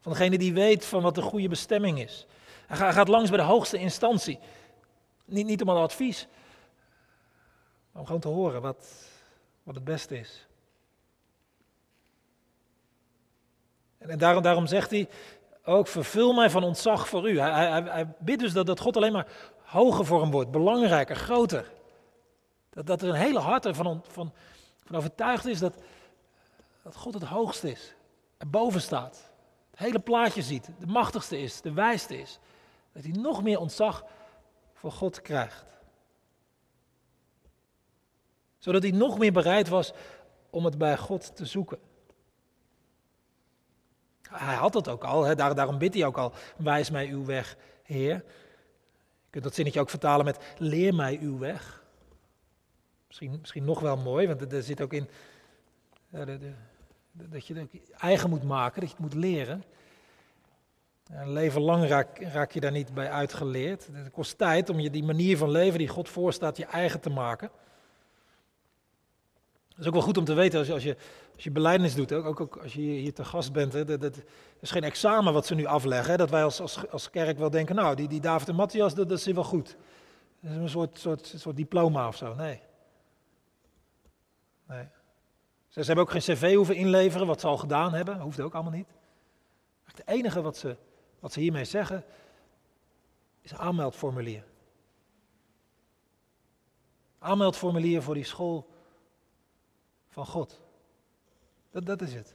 Van 0.00 0.12
degene 0.12 0.38
die 0.38 0.54
weet 0.54 0.84
van 0.84 1.02
wat 1.02 1.14
de 1.14 1.22
goede 1.22 1.48
bestemming 1.48 2.00
is. 2.00 2.26
Hij 2.66 2.92
gaat 2.92 3.08
langs 3.08 3.30
bij 3.30 3.38
de 3.38 3.44
hoogste 3.44 3.78
instantie. 3.78 4.38
Niet, 5.24 5.46
niet 5.46 5.62
om 5.62 5.68
een 5.68 5.76
advies, 5.76 6.26
om 7.92 8.06
gewoon 8.06 8.20
te 8.20 8.28
horen 8.28 8.62
wat, 8.62 9.08
wat 9.62 9.74
het 9.74 9.84
beste 9.84 10.18
is. 10.18 10.46
En, 13.98 14.18
daarom, 14.18 14.42
daarom 14.42 14.66
zegt 14.66 14.90
hij 14.90 15.08
ook, 15.64 15.86
vervul 15.86 16.32
mij 16.32 16.50
van 16.50 16.64
ontzag 16.64 17.08
voor 17.08 17.30
u. 17.30 17.40
Hij, 17.40 17.50
hij, 17.50 17.82
hij 17.82 18.14
bidt 18.18 18.40
dus 18.40 18.52
dat, 18.52 18.66
dat 18.66 18.80
God 18.80 18.96
alleen 18.96 19.12
maar 19.12 19.26
hoger 19.62 20.06
voor 20.06 20.20
hem 20.20 20.30
wordt, 20.30 20.50
belangrijker, 20.50 21.16
groter. 21.16 21.72
Dat, 22.70 22.86
dat 22.86 23.02
er 23.02 23.08
een 23.08 23.14
hele 23.14 23.38
hart 23.38 23.66
ervan 23.66 24.02
van, 24.08 24.32
van 24.84 24.96
overtuigd 24.96 25.46
is 25.46 25.58
dat, 25.58 25.74
dat 26.82 26.96
God 26.96 27.14
het 27.14 27.22
hoogste 27.22 27.70
is, 27.70 27.94
erboven 28.38 28.80
staat. 28.80 29.32
Het 29.70 29.78
hele 29.78 29.98
plaatje 29.98 30.42
ziet, 30.42 30.70
de 30.78 30.86
machtigste 30.86 31.38
is, 31.38 31.60
de 31.60 31.72
wijste 31.72 32.20
is. 32.20 32.38
Dat 32.92 33.02
hij 33.02 33.12
nog 33.12 33.42
meer 33.42 33.58
ontzag 33.58 34.04
voor 34.84 34.92
God 34.92 35.22
krijgt. 35.22 35.64
Zodat 38.58 38.82
hij 38.82 38.90
nog 38.90 39.18
meer 39.18 39.32
bereid 39.32 39.68
was 39.68 39.92
om 40.50 40.64
het 40.64 40.78
bij 40.78 40.96
God 40.98 41.36
te 41.36 41.46
zoeken. 41.46 41.78
Hij 44.22 44.54
had 44.54 44.74
het 44.74 44.88
ook 44.88 45.04
al, 45.04 45.36
daar, 45.36 45.54
daarom 45.54 45.78
bidt 45.78 45.94
hij 45.94 46.04
ook 46.04 46.18
al, 46.18 46.32
wijs 46.56 46.90
mij 46.90 47.08
uw 47.08 47.24
weg, 47.24 47.56
Heer. 47.82 48.14
Je 48.14 49.30
kunt 49.30 49.44
dat 49.44 49.54
zinnetje 49.54 49.80
ook 49.80 49.90
vertalen 49.90 50.24
met, 50.24 50.54
leer 50.58 50.94
mij 50.94 51.18
uw 51.20 51.38
weg. 51.38 51.84
Misschien, 53.06 53.38
misschien 53.40 53.64
nog 53.64 53.80
wel 53.80 53.96
mooi, 53.96 54.26
want 54.26 54.52
er 54.52 54.62
zit 54.62 54.80
ook 54.80 54.92
in 54.92 55.08
de, 56.10 56.52
dat 57.12 57.46
je 57.46 57.54
het 57.54 57.90
eigen 57.90 58.30
moet 58.30 58.44
maken, 58.44 58.80
dat 58.80 58.90
je 58.90 58.96
het 58.96 59.04
moet 59.04 59.22
leren. 59.22 59.64
Een 61.10 61.32
leven 61.32 61.60
lang 61.60 61.88
raak, 61.88 62.18
raak, 62.18 62.52
je 62.52 62.60
daar 62.60 62.72
niet 62.72 62.94
bij 62.94 63.10
uitgeleerd. 63.10 63.88
Het 63.92 64.10
kost 64.10 64.38
tijd 64.38 64.70
om 64.70 64.80
je 64.80 64.90
die 64.90 65.04
manier 65.04 65.36
van 65.36 65.50
leven 65.50 65.78
die 65.78 65.88
God 65.88 66.08
voorstaat, 66.08 66.56
je 66.56 66.64
eigen 66.64 67.00
te 67.00 67.10
maken. 67.10 67.50
Dat 69.68 69.78
is 69.78 69.86
ook 69.86 69.92
wel 69.92 70.02
goed 70.02 70.16
om 70.16 70.24
te 70.24 70.34
weten 70.34 70.58
als 70.58 70.66
je, 70.66 70.72
als 70.72 70.82
je, 70.82 70.96
als 71.34 71.44
je 71.44 71.50
beleidnis 71.50 71.94
doet, 71.94 72.12
ook, 72.12 72.40
ook 72.40 72.56
als 72.56 72.74
je 72.74 72.80
hier, 72.80 73.14
te 73.14 73.24
gast 73.24 73.52
bent. 73.52 73.72
Hè, 73.72 73.84
dat, 73.98 74.22
is 74.60 74.70
geen 74.70 74.84
examen 74.84 75.32
wat 75.32 75.46
ze 75.46 75.54
nu 75.54 75.64
afleggen. 75.64 76.18
Dat 76.18 76.30
wij 76.30 76.44
als, 76.44 76.60
als, 76.60 76.90
als 76.90 77.10
kerk 77.10 77.38
wel 77.38 77.50
denken, 77.50 77.74
nou, 77.74 77.96
die, 77.96 78.08
die 78.08 78.20
David 78.20 78.48
en 78.48 78.54
Matthias, 78.54 78.94
dat, 78.94 79.08
dat 79.08 79.18
is 79.18 79.26
wel 79.26 79.44
goed. 79.44 79.76
Dat 80.40 80.50
is 80.50 80.56
een 80.56 80.68
soort, 80.68 80.98
soort, 80.98 81.32
soort 81.36 81.56
diploma 81.56 82.08
of 82.08 82.16
zo. 82.16 82.34
Nee. 82.34 82.60
nee. 84.68 84.88
Ze, 85.68 85.80
ze 85.80 85.86
hebben 85.86 86.04
ook 86.04 86.10
geen 86.10 86.36
cv 86.36 86.54
hoeven 86.54 86.76
inleveren, 86.76 87.26
wat 87.26 87.40
ze 87.40 87.46
al 87.46 87.56
gedaan 87.56 87.94
hebben. 87.94 88.20
Hoeft 88.20 88.40
ook 88.40 88.54
allemaal 88.54 88.72
niet. 88.72 88.88
Het 89.84 90.02
enige 90.06 90.42
wat 90.42 90.56
ze, 90.56 90.76
wat 91.24 91.32
ze 91.32 91.40
hiermee 91.40 91.64
zeggen, 91.64 92.04
is 93.40 93.50
een 93.50 93.58
aanmeldformulier. 93.58 94.44
Aanmeldformulier 97.18 98.02
voor 98.02 98.14
die 98.14 98.24
school 98.24 98.70
van 100.08 100.26
God. 100.26 100.60
Dat, 101.70 101.86
dat 101.86 102.00
is 102.00 102.14
het. 102.14 102.34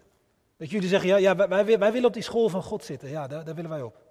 Dat 0.58 0.70
jullie 0.70 0.88
zeggen, 0.88 1.10
ja, 1.10 1.18
ja 1.18 1.36
wij, 1.36 1.66
wij, 1.80 1.92
willen 1.92 2.06
op 2.06 2.14
die 2.14 2.24
school 2.24 2.50
van 2.50 2.64
God 2.64 2.84
zitten. 2.84 3.10
Ja, 3.10 3.28
daar, 3.28 3.46
daar 3.46 3.56
willen 3.56 3.70
wij 3.70 3.82
op. 3.82 4.04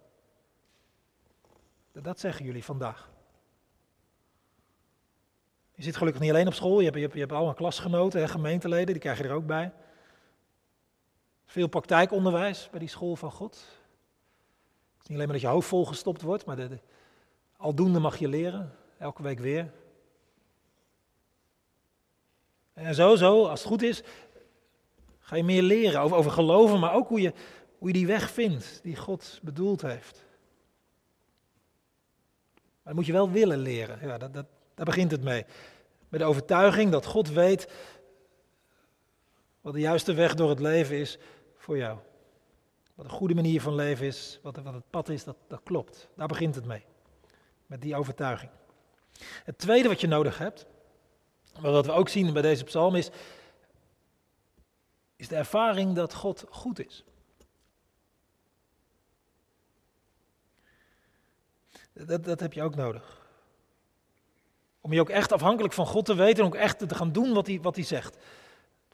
Dat, 1.92 2.04
dat 2.04 2.20
zeggen 2.20 2.44
jullie 2.44 2.64
vandaag. 2.64 3.10
Je 5.74 5.82
zit 5.82 5.96
gelukkig 5.96 6.22
niet 6.22 6.30
alleen 6.30 6.46
op 6.46 6.54
school, 6.54 6.78
je 6.78 6.84
hebt, 6.84 6.96
je 6.96 7.02
hebt, 7.02 7.14
je 7.14 7.20
hebt 7.20 7.32
allemaal 7.32 7.54
klasgenoten, 7.54 8.20
hè, 8.20 8.28
gemeenteleden, 8.28 8.86
die 8.86 8.98
krijg 8.98 9.18
je 9.18 9.24
er 9.24 9.34
ook 9.34 9.46
bij. 9.46 9.72
Veel 11.44 11.68
praktijkonderwijs 11.68 12.68
bij 12.70 12.80
die 12.80 12.88
school 12.88 13.16
van 13.16 13.32
God. 13.32 13.77
Niet 15.08 15.16
alleen 15.16 15.28
maar 15.28 15.40
dat 15.40 15.40
je 15.40 15.54
hoofd 15.54 15.68
volgestopt 15.68 16.22
wordt, 16.22 16.44
maar 16.44 16.56
de, 16.56 16.78
aldoende 17.56 17.98
mag 17.98 18.18
je 18.18 18.28
leren, 18.28 18.74
elke 18.98 19.22
week 19.22 19.38
weer. 19.38 19.72
En 22.72 22.94
zo, 22.94 23.16
zo, 23.16 23.46
als 23.46 23.58
het 23.58 23.68
goed 23.68 23.82
is, 23.82 24.02
ga 25.18 25.36
je 25.36 25.44
meer 25.44 25.62
leren 25.62 26.00
over, 26.00 26.16
over 26.16 26.30
geloven, 26.30 26.80
maar 26.80 26.94
ook 26.94 27.08
hoe 27.08 27.20
je, 27.20 27.32
hoe 27.78 27.88
je 27.88 27.94
die 27.94 28.06
weg 28.06 28.30
vindt 28.30 28.80
die 28.82 28.96
God 28.96 29.38
bedoeld 29.42 29.82
heeft. 29.82 30.24
Maar 32.54 32.82
dat 32.82 32.94
moet 32.94 33.06
je 33.06 33.12
wel 33.12 33.30
willen 33.30 33.58
leren. 33.58 33.98
Ja, 34.02 34.18
dat, 34.18 34.34
dat, 34.34 34.46
daar 34.74 34.86
begint 34.86 35.10
het 35.10 35.22
mee. 35.22 35.44
Met 36.08 36.20
de 36.20 36.26
overtuiging 36.26 36.92
dat 36.92 37.06
God 37.06 37.30
weet 37.30 37.72
wat 39.60 39.72
de 39.72 39.80
juiste 39.80 40.14
weg 40.14 40.34
door 40.34 40.48
het 40.48 40.60
leven 40.60 40.96
is 40.96 41.18
voor 41.56 41.76
jou. 41.76 41.98
Wat 42.98 43.06
een 43.06 43.12
goede 43.12 43.34
manier 43.34 43.60
van 43.60 43.74
leven 43.74 44.06
is, 44.06 44.38
wat, 44.42 44.56
wat 44.56 44.74
het 44.74 44.90
pad 44.90 45.08
is, 45.08 45.24
dat, 45.24 45.36
dat 45.46 45.60
klopt. 45.62 46.08
Daar 46.14 46.26
begint 46.26 46.54
het 46.54 46.64
mee. 46.64 46.84
Met 47.66 47.82
die 47.82 47.96
overtuiging. 47.96 48.50
Het 49.44 49.58
tweede 49.58 49.88
wat 49.88 50.00
je 50.00 50.06
nodig 50.06 50.38
hebt, 50.38 50.66
wat 51.60 51.86
we 51.86 51.92
ook 51.92 52.08
zien 52.08 52.32
bij 52.32 52.42
deze 52.42 52.64
psalm, 52.64 52.94
is, 52.94 53.10
is 55.16 55.28
de 55.28 55.36
ervaring 55.36 55.94
dat 55.94 56.14
God 56.14 56.44
goed 56.50 56.86
is. 56.86 57.04
Dat, 61.92 62.24
dat 62.24 62.40
heb 62.40 62.52
je 62.52 62.62
ook 62.62 62.74
nodig. 62.74 63.26
Om 64.80 64.92
je 64.92 65.00
ook 65.00 65.10
echt 65.10 65.32
afhankelijk 65.32 65.74
van 65.74 65.86
God 65.86 66.04
te 66.04 66.14
weten 66.14 66.38
en 66.38 66.46
ook 66.46 66.54
echt 66.54 66.88
te 66.88 66.94
gaan 66.94 67.12
doen 67.12 67.32
wat 67.32 67.46
hij, 67.46 67.60
wat 67.60 67.74
hij 67.74 67.84
zegt. 67.84 68.16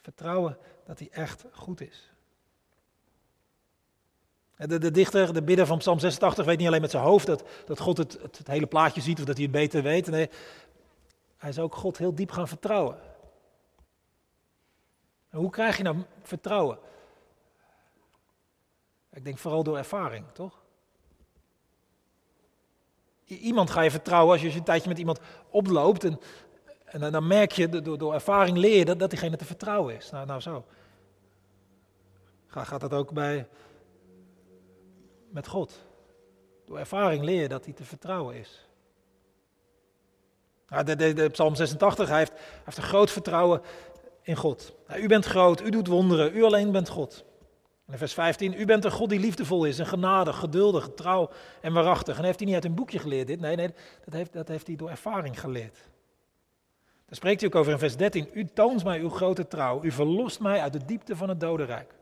Vertrouwen 0.01 0.59
dat 0.85 0.99
hij 0.99 1.09
echt 1.11 1.45
goed 1.53 1.81
is. 1.81 2.14
De, 4.57 4.79
de, 4.79 4.91
dichter, 4.91 5.33
de 5.33 5.43
bidder 5.43 5.67
van 5.67 5.79
Psalm 5.79 5.99
86 5.99 6.45
weet 6.45 6.59
niet 6.59 6.67
alleen 6.67 6.81
met 6.81 6.91
zijn 6.91 7.03
hoofd 7.03 7.27
dat, 7.27 7.45
dat 7.67 7.81
God 7.81 7.97
het, 7.97 8.19
het, 8.23 8.47
hele 8.47 8.67
plaatje 8.67 9.01
ziet 9.01 9.19
of 9.19 9.25
dat 9.25 9.35
hij 9.35 9.45
het 9.45 9.53
beter 9.53 9.83
weet. 9.83 10.07
Nee, 10.07 10.31
hij 11.37 11.51
is 11.51 11.59
ook 11.59 11.75
God 11.75 11.99
heel 11.99 12.15
diep 12.15 12.31
gaan 12.31 12.49
vertrouwen. 12.49 12.97
En 15.31 15.39
hoe 15.39 15.51
krijg 15.51 15.77
je 15.77 15.83
nou 15.83 15.97
vertrouwen? 16.23 16.79
Ik 19.13 19.25
denk 19.25 19.39
vooral 19.39 19.63
door 19.63 19.77
ervaring, 19.77 20.25
toch? 20.33 20.63
Iemand 23.25 23.71
ga 23.71 23.81
je 23.81 23.91
vertrouwen 23.91 24.33
als 24.33 24.41
je, 24.41 24.47
als 24.47 24.55
je 24.55 24.61
een 24.61 24.67
tijdje 24.67 24.89
met 24.89 24.99
iemand 24.99 25.21
oploopt 25.51 26.05
en, 26.05 26.21
en 26.85 27.13
dan 27.13 27.27
merk 27.27 27.53
je 27.53 27.69
door, 27.69 27.99
door 27.99 28.15
ervaring 28.15 28.57
leer 28.57 28.79
je 28.79 28.85
dat, 28.85 28.99
dat 28.99 29.11
diegene 29.11 29.37
te 29.37 29.45
vertrouwen 29.45 29.97
is. 29.97 30.11
Nou, 30.11 30.27
nou 30.27 30.41
zo. 30.41 30.65
Gaat 32.47 32.81
dat 32.81 32.93
ook 32.93 33.13
bij 33.13 33.49
met 35.35 35.47
God? 35.47 35.85
Door 36.65 36.79
ervaring 36.79 37.25
leer 37.25 37.41
je 37.41 37.49
dat 37.49 37.65
hij 37.65 37.75
te 37.75 37.85
vertrouwen 37.85 38.37
is. 38.37 38.67
De, 40.85 40.97
de, 40.97 41.13
de, 41.13 41.29
Psalm 41.29 41.55
86, 41.55 42.09
hij 42.09 42.19
heeft, 42.19 42.33
heeft 42.65 42.77
een 42.77 42.83
groot 42.83 43.11
vertrouwen 43.11 43.61
in 44.23 44.37
God. 44.37 44.75
U 44.97 45.09
bent 45.09 45.25
groot, 45.25 45.61
u 45.61 45.71
doet 45.71 45.87
wonderen, 45.87 46.37
u 46.37 46.43
alleen 46.43 46.73
bent 46.73 46.89
God. 46.89 47.25
In 47.91 47.99
vers 47.99 48.15
15, 48.15 48.61
u 48.61 48.65
bent 48.65 48.85
een 48.85 48.91
God 48.91 49.09
die 49.09 49.21
liefdevol 49.21 49.65
is 49.65 49.79
en 49.79 49.87
genadig, 49.87 50.39
geduldig, 50.39 50.91
trouw 50.95 51.31
en 51.61 51.73
waarachtig. 51.73 52.19
En 52.19 52.25
heeft 52.25 52.39
hij 52.39 52.47
niet 52.47 52.55
uit 52.55 52.65
een 52.65 52.75
boekje 52.75 52.99
geleerd 52.99 53.27
dit? 53.27 53.41
Nee, 53.41 53.57
nee, 53.57 53.75
dat 54.05 54.15
heeft, 54.15 54.33
dat 54.33 54.49
heeft 54.49 54.67
hij 54.67 54.77
door 54.77 54.91
ervaring 54.91 55.41
geleerd. 55.41 55.79
Daar 57.07 57.17
spreekt 57.17 57.41
hij 57.41 57.49
ook 57.49 57.55
over 57.55 57.73
in 57.73 57.79
vers 57.79 57.97
13. 57.97 58.29
U 58.33 58.45
toont 58.45 58.85
mij 58.85 59.01
uw 59.01 59.11
grote 59.11 59.49
trouw, 59.49 59.83
u 59.83 59.91
verlost 59.91 60.41
mij 60.41 60.61
uit 60.61 60.73
de 60.73 60.85
diepte 60.85 61.17
van 61.17 61.29
het 61.29 61.41
dodenrijk. 61.41 61.95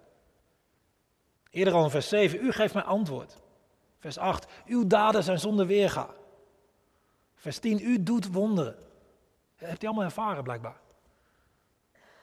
Eerder 1.52 1.74
al 1.74 1.84
in 1.84 1.90
vers 1.90 2.08
7, 2.08 2.44
u 2.44 2.52
geeft 2.52 2.74
mij 2.74 2.82
antwoord. 2.82 3.36
Vers 3.98 4.18
8, 4.18 4.46
uw 4.66 4.86
daden 4.86 5.22
zijn 5.22 5.38
zonder 5.38 5.66
weerga. 5.66 6.14
Vers 7.34 7.58
10, 7.58 7.80
u 7.80 8.02
doet 8.02 8.32
wonderen. 8.32 8.76
Dat 9.58 9.68
heeft 9.68 9.80
hij 9.80 9.90
allemaal 9.90 10.06
ervaren 10.06 10.42
blijkbaar. 10.42 10.80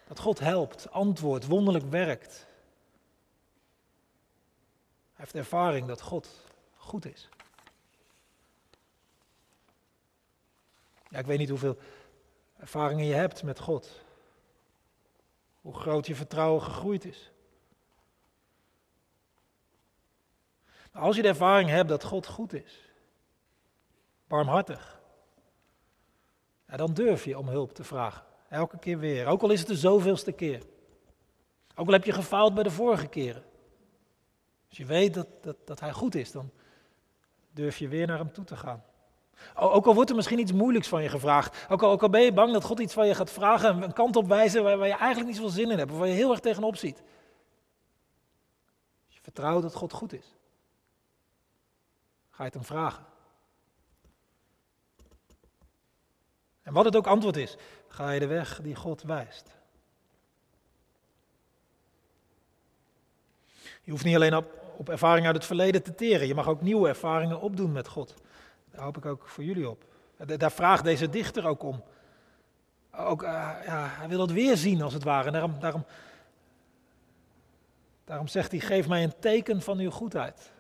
Dat 0.08 0.20
God 0.20 0.40
helpt, 0.40 0.92
antwoordt, 0.92 1.46
wonderlijk 1.46 1.86
werkt. 1.90 2.48
Hij 5.14 5.26
heeft 5.26 5.36
ervaring 5.36 5.88
dat 5.88 6.02
God 6.02 6.30
goed 6.76 7.06
is. 7.06 7.30
Ja, 11.10 11.20
ik 11.20 11.26
weet 11.26 11.40
niet 11.40 11.50
hoeveel 11.50 11.78
ervaringen 12.58 13.06
je 13.06 13.14
hebt 13.14 13.44
met 13.44 13.60
God. 13.60 14.02
Hoe 15.62 15.74
groot 15.74 16.08
je 16.08 16.16
vertrouwen 16.16 16.62
gegroeid 16.62 17.06
is. 17.06 17.32
Als 20.94 21.16
je 21.16 21.22
de 21.22 21.28
ervaring 21.28 21.70
hebt 21.70 21.90
dat 21.90 22.04
God 22.04 22.28
goed 22.28 22.54
is, 22.54 22.92
barmhartig, 24.28 25.02
ja, 26.68 26.78
dan 26.78 26.94
durf 26.94 27.26
je 27.26 27.38
om 27.38 27.48
hulp 27.48 27.74
te 27.74 27.84
vragen. 27.84 28.24
Elke 28.50 28.80
keer 28.80 29.00
weer. 29.00 29.26
Ook 29.26 29.42
al 29.42 29.52
is 29.52 29.60
het 29.60 29.68
de 29.68 29.76
zoveelste 29.76 30.32
keer. 30.32 30.64
Ook 31.76 31.88
al 31.88 31.94
heb 31.94 32.04
je 32.04 32.12
gefaald 32.12 32.54
bij 32.54 32.64
de 32.64 32.72
vorige 32.72 33.08
keren. 33.08 33.44
Als 34.70 34.78
je 34.78 34.86
weet 34.86 35.14
dat, 35.14 35.28
dat, 35.66 35.80
hij 35.80 35.92
goed 35.92 36.16
is, 36.16 36.32
dan 36.32 36.52
durf 37.52 37.78
je 37.78 37.88
weer 37.88 38.08
naar 38.08 38.18
hem 38.18 38.32
toe 38.32 38.44
te 38.44 38.56
gaan. 38.56 38.84
Ook 39.56 39.86
al 39.86 39.94
wordt 39.94 40.10
er 40.10 40.16
misschien 40.16 40.40
iets 40.40 40.52
moeilijks 40.52 40.88
van 40.88 41.04
je 41.04 41.10
gevraagd. 41.10 41.66
Ook 41.70 41.84
al, 41.84 41.92
ook 41.92 42.04
al 42.04 42.10
ben 42.10 42.22
je 42.22 42.34
bang 42.34 42.54
dat 42.54 42.64
God 42.64 42.80
iets 42.80 42.94
van 42.94 43.08
je 43.08 43.16
gaat 43.16 43.32
vragen 43.32 43.70
en 43.70 43.82
een 43.82 43.94
kant 43.94 44.16
op 44.16 44.28
wijzen 44.28 44.64
waar, 44.64 44.78
waar 44.78 44.88
je 44.88 44.94
eigenlijk 44.94 45.28
niet 45.28 45.36
zoveel 45.36 45.52
zin 45.52 45.72
in 45.72 45.78
hebt. 45.78 45.92
Waar 45.92 46.08
je 46.08 46.14
heel 46.14 46.32
erg 46.32 46.40
tegenop 46.40 46.76
ziet. 46.76 46.98
Als 49.06 49.16
je 49.16 49.22
vertrouwt 49.22 49.62
dat 49.62 49.74
God 49.74 49.94
goed 49.94 50.14
is. 50.14 50.36
Ga 52.40 52.46
je 52.46 52.52
het 52.58 52.68
hem 52.68 52.78
vragen. 52.78 53.06
En 56.62 56.74
wat 56.74 56.86
het 56.86 56.96
ook 56.96 57.08
antwoord 57.08 57.38
is, 57.38 57.58
ga 57.88 58.12
je 58.12 58.20
de 58.20 58.28
weg 58.28 58.62
die 58.62 58.76
God 58.76 59.02
wijst. 59.02 59.50
Je 63.82 63.92
hoeft 63.92 64.04
niet 64.04 64.16
alleen 64.16 64.36
op, 64.36 64.52
op 64.78 64.90
ervaring 64.90 65.26
uit 65.26 65.36
het 65.36 65.46
verleden 65.46 65.84
te 65.84 65.96
teren, 65.96 66.28
je 66.28 66.36
mag 66.36 66.48
ook 66.48 66.62
nieuwe 66.62 66.88
ervaringen 66.88 67.42
opdoen 67.42 67.72
met 67.72 67.88
God. 67.88 68.14
Daar 68.72 68.84
hoop 68.84 68.98
ik 68.98 69.06
ook 69.06 69.28
voor 69.28 69.44
jullie 69.44 69.70
op. 69.70 69.86
Daar 70.38 70.52
vraagt 70.52 70.84
deze 70.84 71.10
dichter 71.10 71.48
ook 71.48 71.64
om. 71.64 71.84
Ook, 72.92 73.24
uh, 73.24 73.30
ja, 73.66 73.88
hij 73.88 74.08
wil 74.08 74.22
het 74.22 74.32
weer 74.32 74.58
zien 74.58 74.82
als 74.82 74.94
het 74.94 75.04
ware. 75.04 75.32
Daarom, 75.32 75.60
daarom, 75.60 75.86
daarom 78.04 78.28
zegt 78.28 78.52
hij, 78.52 78.60
geef 78.60 78.88
mij 78.88 79.04
een 79.04 79.20
teken 79.20 79.62
van 79.62 79.80
uw 79.80 79.92
goedheid. 79.92 80.52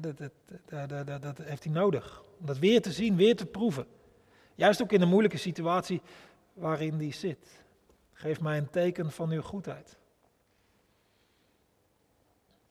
Dat, 0.00 0.18
dat, 0.18 1.06
dat, 1.06 1.22
dat, 1.22 1.38
heeft 1.38 1.64
hij 1.64 1.72
nodig. 1.72 2.22
Om 2.38 2.46
dat 2.46 2.58
weer 2.58 2.82
te 2.82 2.92
zien, 2.92 3.16
weer 3.16 3.36
te 3.36 3.46
proeven. 3.46 3.86
Juist 4.54 4.82
ook 4.82 4.92
in 4.92 5.00
de 5.00 5.06
moeilijke 5.06 5.36
situatie 5.36 6.02
waarin 6.52 6.94
hij 6.94 7.12
zit. 7.12 7.60
Geef 8.12 8.40
mij 8.40 8.58
een 8.58 8.70
teken 8.70 9.10
van 9.10 9.30
uw 9.30 9.42
goedheid. 9.42 9.96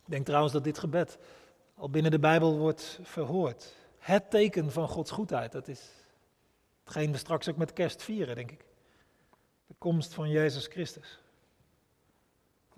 Ik 0.05 0.17
denk 0.17 0.25
trouwens 0.25 0.53
dat 0.53 0.63
dit 0.63 0.77
gebed 0.77 1.17
al 1.75 1.89
binnen 1.89 2.11
de 2.11 2.19
Bijbel 2.19 2.57
wordt 2.57 2.99
verhoord. 3.01 3.75
Het 3.97 4.29
teken 4.29 4.71
van 4.71 4.87
Gods 4.87 5.11
goedheid, 5.11 5.51
dat 5.51 5.67
is 5.67 5.91
hetgeen 6.83 7.11
we 7.11 7.17
straks 7.17 7.49
ook 7.49 7.57
met 7.57 7.73
kerst 7.73 8.03
vieren, 8.03 8.35
denk 8.35 8.51
ik. 8.51 8.65
De 9.67 9.75
komst 9.77 10.13
van 10.13 10.29
Jezus 10.29 10.67
Christus. 10.67 11.20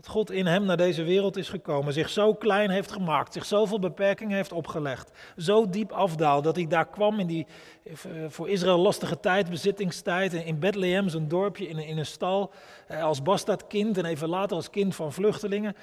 Dat 0.03 0.11
God 0.11 0.31
in 0.31 0.45
hem 0.45 0.65
naar 0.65 0.77
deze 0.77 1.03
wereld 1.03 1.37
is 1.37 1.49
gekomen, 1.49 1.93
zich 1.93 2.09
zo 2.09 2.33
klein 2.33 2.69
heeft 2.69 2.91
gemaakt, 2.91 3.33
zich 3.33 3.45
zoveel 3.45 3.79
beperkingen 3.79 4.35
heeft 4.35 4.51
opgelegd, 4.51 5.11
zo 5.37 5.69
diep 5.69 5.91
afdaalt 5.91 6.43
dat 6.43 6.55
hij 6.55 6.67
daar 6.67 6.87
kwam 6.89 7.19
in 7.19 7.27
die 7.27 7.47
eh, 7.83 7.95
voor 8.27 8.49
Israël 8.49 8.77
lastige 8.77 9.19
tijd, 9.19 9.49
bezittingstijd, 9.49 10.33
in 10.33 10.59
Bethlehem, 10.59 11.09
zo'n 11.09 11.27
dorpje 11.27 11.67
in, 11.67 11.77
in 11.77 11.97
een 11.97 12.05
stal, 12.05 12.51
eh, 12.87 13.03
als 13.03 13.21
bastardkind 13.21 13.97
en 13.97 14.05
even 14.05 14.29
later 14.29 14.55
als 14.55 14.69
kind 14.69 14.95
van 14.95 15.13
vluchtelingen. 15.13 15.75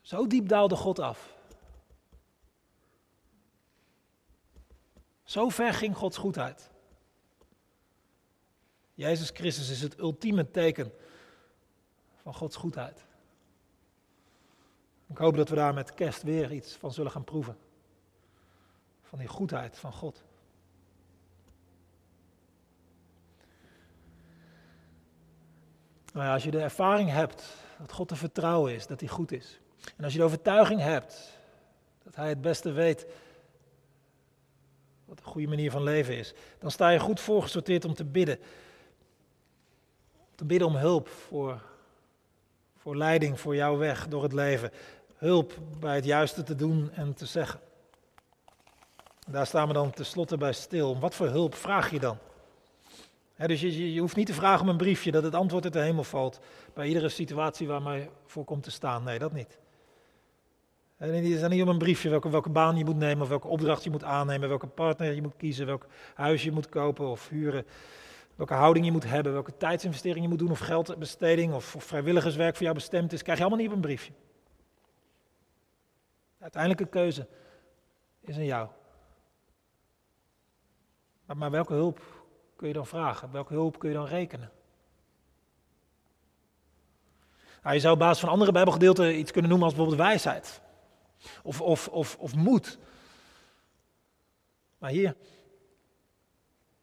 Zo 0.00 0.26
diep 0.26 0.48
daalde 0.48 0.76
God 0.76 0.98
af. 0.98 1.34
Zo 5.24 5.48
ver 5.48 5.74
ging 5.74 5.96
Gods 5.96 6.16
goedheid. 6.16 6.70
Jezus 8.94 9.30
Christus 9.34 9.70
is 9.70 9.82
het 9.82 9.98
ultieme 9.98 10.50
teken 10.50 10.92
van 12.22 12.34
Gods 12.34 12.56
goedheid. 12.56 13.04
Ik 15.06 15.18
hoop 15.18 15.36
dat 15.36 15.48
we 15.48 15.54
daar 15.54 15.74
met 15.74 15.94
kerst 15.94 16.22
weer 16.22 16.52
iets 16.52 16.72
van 16.72 16.92
zullen 16.92 17.10
gaan 17.10 17.24
proeven. 17.24 17.56
Van 19.02 19.18
die 19.18 19.28
goedheid 19.28 19.78
van 19.78 19.92
God. 19.92 20.22
Nou 26.12 26.26
ja, 26.26 26.32
als 26.32 26.44
je 26.44 26.50
de 26.50 26.60
ervaring 26.60 27.10
hebt 27.10 27.56
dat 27.78 27.92
God 27.92 28.08
te 28.08 28.16
vertrouwen 28.16 28.74
is, 28.74 28.86
dat 28.86 29.00
hij 29.00 29.08
goed 29.08 29.32
is. 29.32 29.60
En 29.96 30.04
als 30.04 30.12
je 30.12 30.18
de 30.18 30.24
overtuiging 30.24 30.80
hebt 30.80 31.38
dat 32.02 32.14
hij 32.14 32.28
het 32.28 32.40
beste 32.40 32.72
weet 32.72 33.06
wat 35.04 35.18
een 35.18 35.24
goede 35.24 35.48
manier 35.48 35.70
van 35.70 35.82
leven 35.82 36.16
is, 36.16 36.34
dan 36.58 36.70
sta 36.70 36.88
je 36.88 36.98
goed 36.98 37.20
voorgesorteerd 37.20 37.84
om 37.84 37.94
te 37.94 38.04
bidden. 38.04 38.38
Te 40.34 40.44
bidden 40.44 40.68
om 40.68 40.76
hulp 40.76 41.08
voor, 41.08 41.62
voor 42.82 42.96
leiding, 42.96 43.40
voor 43.40 43.56
jouw 43.56 43.76
weg 43.76 44.08
door 44.08 44.22
het 44.22 44.32
leven. 44.32 44.70
Hulp 45.16 45.58
bij 45.80 45.94
het 45.94 46.04
juiste 46.04 46.42
te 46.42 46.54
doen 46.54 46.90
en 46.92 47.14
te 47.14 47.26
zeggen. 47.26 47.60
Daar 49.28 49.46
staan 49.46 49.68
we 49.68 49.74
dan 49.74 49.90
tenslotte 49.90 50.36
bij 50.36 50.52
stil. 50.52 50.98
Wat 50.98 51.14
voor 51.14 51.26
hulp 51.26 51.54
vraag 51.54 51.90
je 51.90 52.00
dan? 52.00 52.18
dus 53.36 53.60
je, 53.60 53.92
je, 53.92 54.00
hoeft 54.00 54.16
niet 54.16 54.26
te 54.26 54.34
vragen 54.34 54.62
om 54.62 54.68
een 54.68 54.76
briefje 54.76 55.10
dat 55.10 55.22
het 55.22 55.34
antwoord 55.34 55.64
uit 55.64 55.72
de 55.72 55.80
hemel 55.80 56.04
valt 56.04 56.40
bij 56.74 56.86
iedere 56.86 57.08
situatie 57.08 57.66
waar 57.66 57.82
mij 57.82 58.10
voor 58.26 58.44
komt 58.44 58.62
te 58.62 58.70
staan. 58.70 59.02
Nee, 59.02 59.18
dat 59.18 59.32
niet. 59.32 59.58
En 60.96 61.14
het 61.14 61.24
is 61.24 61.48
niet 61.48 61.62
om 61.62 61.68
een 61.68 61.78
briefje 61.78 62.08
welke, 62.08 62.30
welke 62.30 62.50
baan 62.50 62.76
je 62.76 62.84
moet 62.84 62.96
nemen, 62.96 63.22
of 63.22 63.28
welke 63.28 63.48
opdracht 63.48 63.84
je 63.84 63.90
moet 63.90 64.04
aannemen, 64.04 64.48
welke 64.48 64.66
partner 64.66 65.14
je 65.14 65.22
moet 65.22 65.36
kiezen, 65.36 65.66
welk 65.66 65.86
huis 66.14 66.42
je 66.42 66.52
moet 66.52 66.68
kopen 66.68 67.08
of 67.08 67.28
huren, 67.28 67.66
welke 68.40 68.54
houding 68.54 68.84
je 68.84 68.92
moet 68.92 69.04
hebben, 69.04 69.32
welke 69.32 69.56
tijdsinvestering 69.56 70.22
je 70.22 70.28
moet 70.28 70.38
doen, 70.38 70.50
of 70.50 70.58
geldbesteding 70.58 71.54
of, 71.54 71.76
of 71.76 71.84
vrijwilligerswerk 71.84 72.54
voor 72.54 72.62
jou 72.62 72.74
bestemd 72.74 73.12
is, 73.12 73.22
krijg 73.22 73.38
je 73.38 73.44
allemaal 73.44 73.62
niet 73.62 73.70
op 73.70 73.76
een 73.76 73.82
briefje. 73.82 74.12
De 76.36 76.42
uiteindelijke 76.42 76.86
keuze 76.86 77.28
is 78.20 78.36
aan 78.36 78.44
jou. 78.44 78.68
Maar, 81.34 81.50
welke 81.50 81.72
hulp 81.72 82.00
kun 82.56 82.68
je 82.68 82.74
dan 82.74 82.86
vragen? 82.86 83.32
Welke 83.32 83.52
hulp 83.52 83.78
kun 83.78 83.88
je 83.88 83.94
dan 83.94 84.06
rekenen? 84.06 84.50
Nou, 87.62 87.74
je 87.74 87.80
zou 87.80 87.92
op 87.92 87.98
basis 87.98 88.20
van 88.20 88.28
andere 88.28 88.52
Bijbelgedeelten 88.52 89.18
iets 89.18 89.30
kunnen 89.30 89.50
noemen 89.50 89.68
als 89.68 89.76
bijvoorbeeld 89.76 90.08
wijsheid. 90.08 90.60
Of, 91.42 91.60
of, 91.60 91.88
of, 91.88 92.16
of 92.16 92.34
moed. 92.34 92.78
Maar 94.78 94.90
hier, 94.90 95.16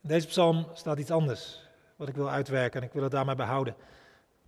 deze 0.08 0.28
psalm 0.28 0.67
staat 0.74 1.00
iets 1.00 1.12
anders. 1.12 1.65
Wat 1.96 2.08
ik 2.08 2.15
wil 2.15 2.30
uitwerken 2.30 2.82
en 2.82 2.88
ik 2.88 2.93
wil 2.93 3.04
het 3.04 3.12
daarmee 3.12 3.36
behouden. 3.36 3.76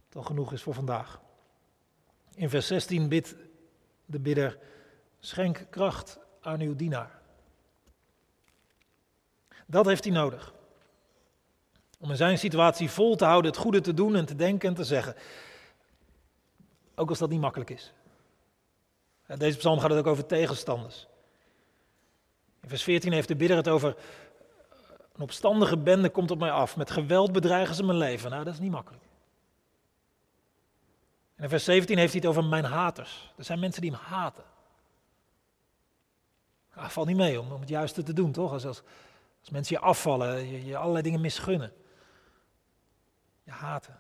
Dat 0.10 0.26
genoeg 0.26 0.54
is 0.54 0.62
voor 0.62 0.74
vandaag. 0.74 1.22
In 2.36 2.50
vers 2.50 2.68
16 2.68 3.10
bidt 3.10 3.36
de 4.06 4.20
bidder: 4.20 4.58
Schenk 5.20 5.66
kracht 5.70 6.20
aan 6.42 6.62
uw 6.62 6.76
dienaar. 6.76 7.20
Dat 9.66 9.86
heeft 9.86 10.04
hij 10.04 10.14
nodig. 10.14 10.54
Om 12.00 12.10
in 12.10 12.16
zijn 12.16 12.38
situatie 12.38 12.90
vol 12.90 13.16
te 13.16 13.26
houden, 13.26 13.52
het 13.52 13.60
goede 13.60 13.82
te 13.82 13.94
doen 13.94 14.16
en 14.16 14.26
te 14.26 14.36
denken 14.36 14.70
en 14.70 14.76
te 14.76 14.84
zeggen. 14.84 15.16
Ook 16.96 17.10
als 17.10 17.20
dat 17.20 17.30
niet 17.30 17.40
makkelijk 17.40 17.70
is. 17.70 17.94
Deze 19.38 19.58
psalm 19.58 19.80
gaat 19.80 19.90
het 19.90 20.00
ook 20.00 20.08
over 20.08 20.26
tegenstanders. 20.26 21.08
In 22.62 22.70
vers 22.70 22.84
14 22.84 23.12
heeft 23.12 23.28
de 23.28 23.36
bidder 23.36 23.58
het 23.58 23.68
over 23.68 23.96
een 25.20 25.26
opstandige 25.26 25.78
bende 25.78 26.10
komt 26.10 26.32
op 26.32 26.40
mij 26.40 26.52
af. 26.52 26.78
Met 26.78 26.92
geweld 26.92 27.32
bedreigen 27.32 27.76
ze 27.76 27.84
mijn 27.84 27.98
leven. 27.98 28.30
Nou, 28.30 28.44
dat 28.44 28.54
is 28.54 28.60
niet 28.60 28.72
makkelijk. 28.72 29.04
En 31.36 31.44
in 31.44 31.50
vers 31.50 31.64
17 31.64 31.98
heeft 31.98 32.12
hij 32.12 32.22
het 32.22 32.30
over 32.30 32.44
mijn 32.44 32.64
haters. 32.64 33.34
Er 33.38 33.44
zijn 33.44 33.60
mensen 33.60 33.82
die 33.82 33.92
hem 33.92 34.00
haten. 34.04 34.44
Ah, 36.74 36.90
valt 36.90 37.08
niet 37.08 37.18
mee 37.18 37.40
om, 37.40 37.52
om 37.52 37.60
het 37.60 37.70
juiste 37.70 38.04
te 38.04 38.14
doen, 38.14 38.32
toch? 38.32 38.52
Als, 38.52 38.66
als, 38.66 38.82
als 39.40 39.50
mensen 39.50 39.76
je 39.76 39.82
afvallen, 39.82 40.50
je, 40.50 40.66
je 40.66 40.78
allerlei 40.78 41.04
dingen 41.04 41.22
misgunnen. 41.22 41.74
Je 43.44 43.52
haten. 43.52 44.00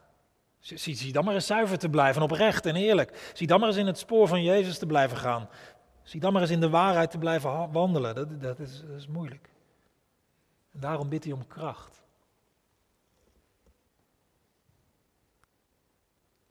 Zie, 0.60 0.96
zie 0.96 1.14
dan 1.14 1.26
maar 1.26 1.34
eens 1.34 1.46
zuiver 1.46 1.78
te 1.78 1.90
blijven, 1.90 2.22
oprecht 2.22 2.66
en 2.66 2.76
eerlijk. 2.76 3.32
Zie 3.34 3.48
dan 3.48 3.60
maar 3.60 3.70
eens 3.70 3.78
in 3.78 3.88
het 3.88 3.98
spoor 3.98 4.28
van 4.28 4.44
Jezus 4.44 4.78
te 4.78 4.86
blijven 4.86 5.18
gaan. 5.18 5.50
Zie 6.04 6.20
dan 6.20 6.34
maar 6.34 6.42
eens 6.42 6.52
in 6.52 6.60
de 6.60 6.70
waarheid 6.70 7.12
te 7.12 7.18
blijven 7.18 7.72
wandelen. 7.72 8.16
Dat, 8.16 8.42
dat, 8.42 8.60
is, 8.60 8.82
dat 8.82 8.98
is 8.98 9.08
moeilijk. 9.08 9.50
Daarom 10.80 11.10
bidt 11.10 11.24
hij 11.24 11.34
om 11.34 11.48
kracht. 11.48 12.02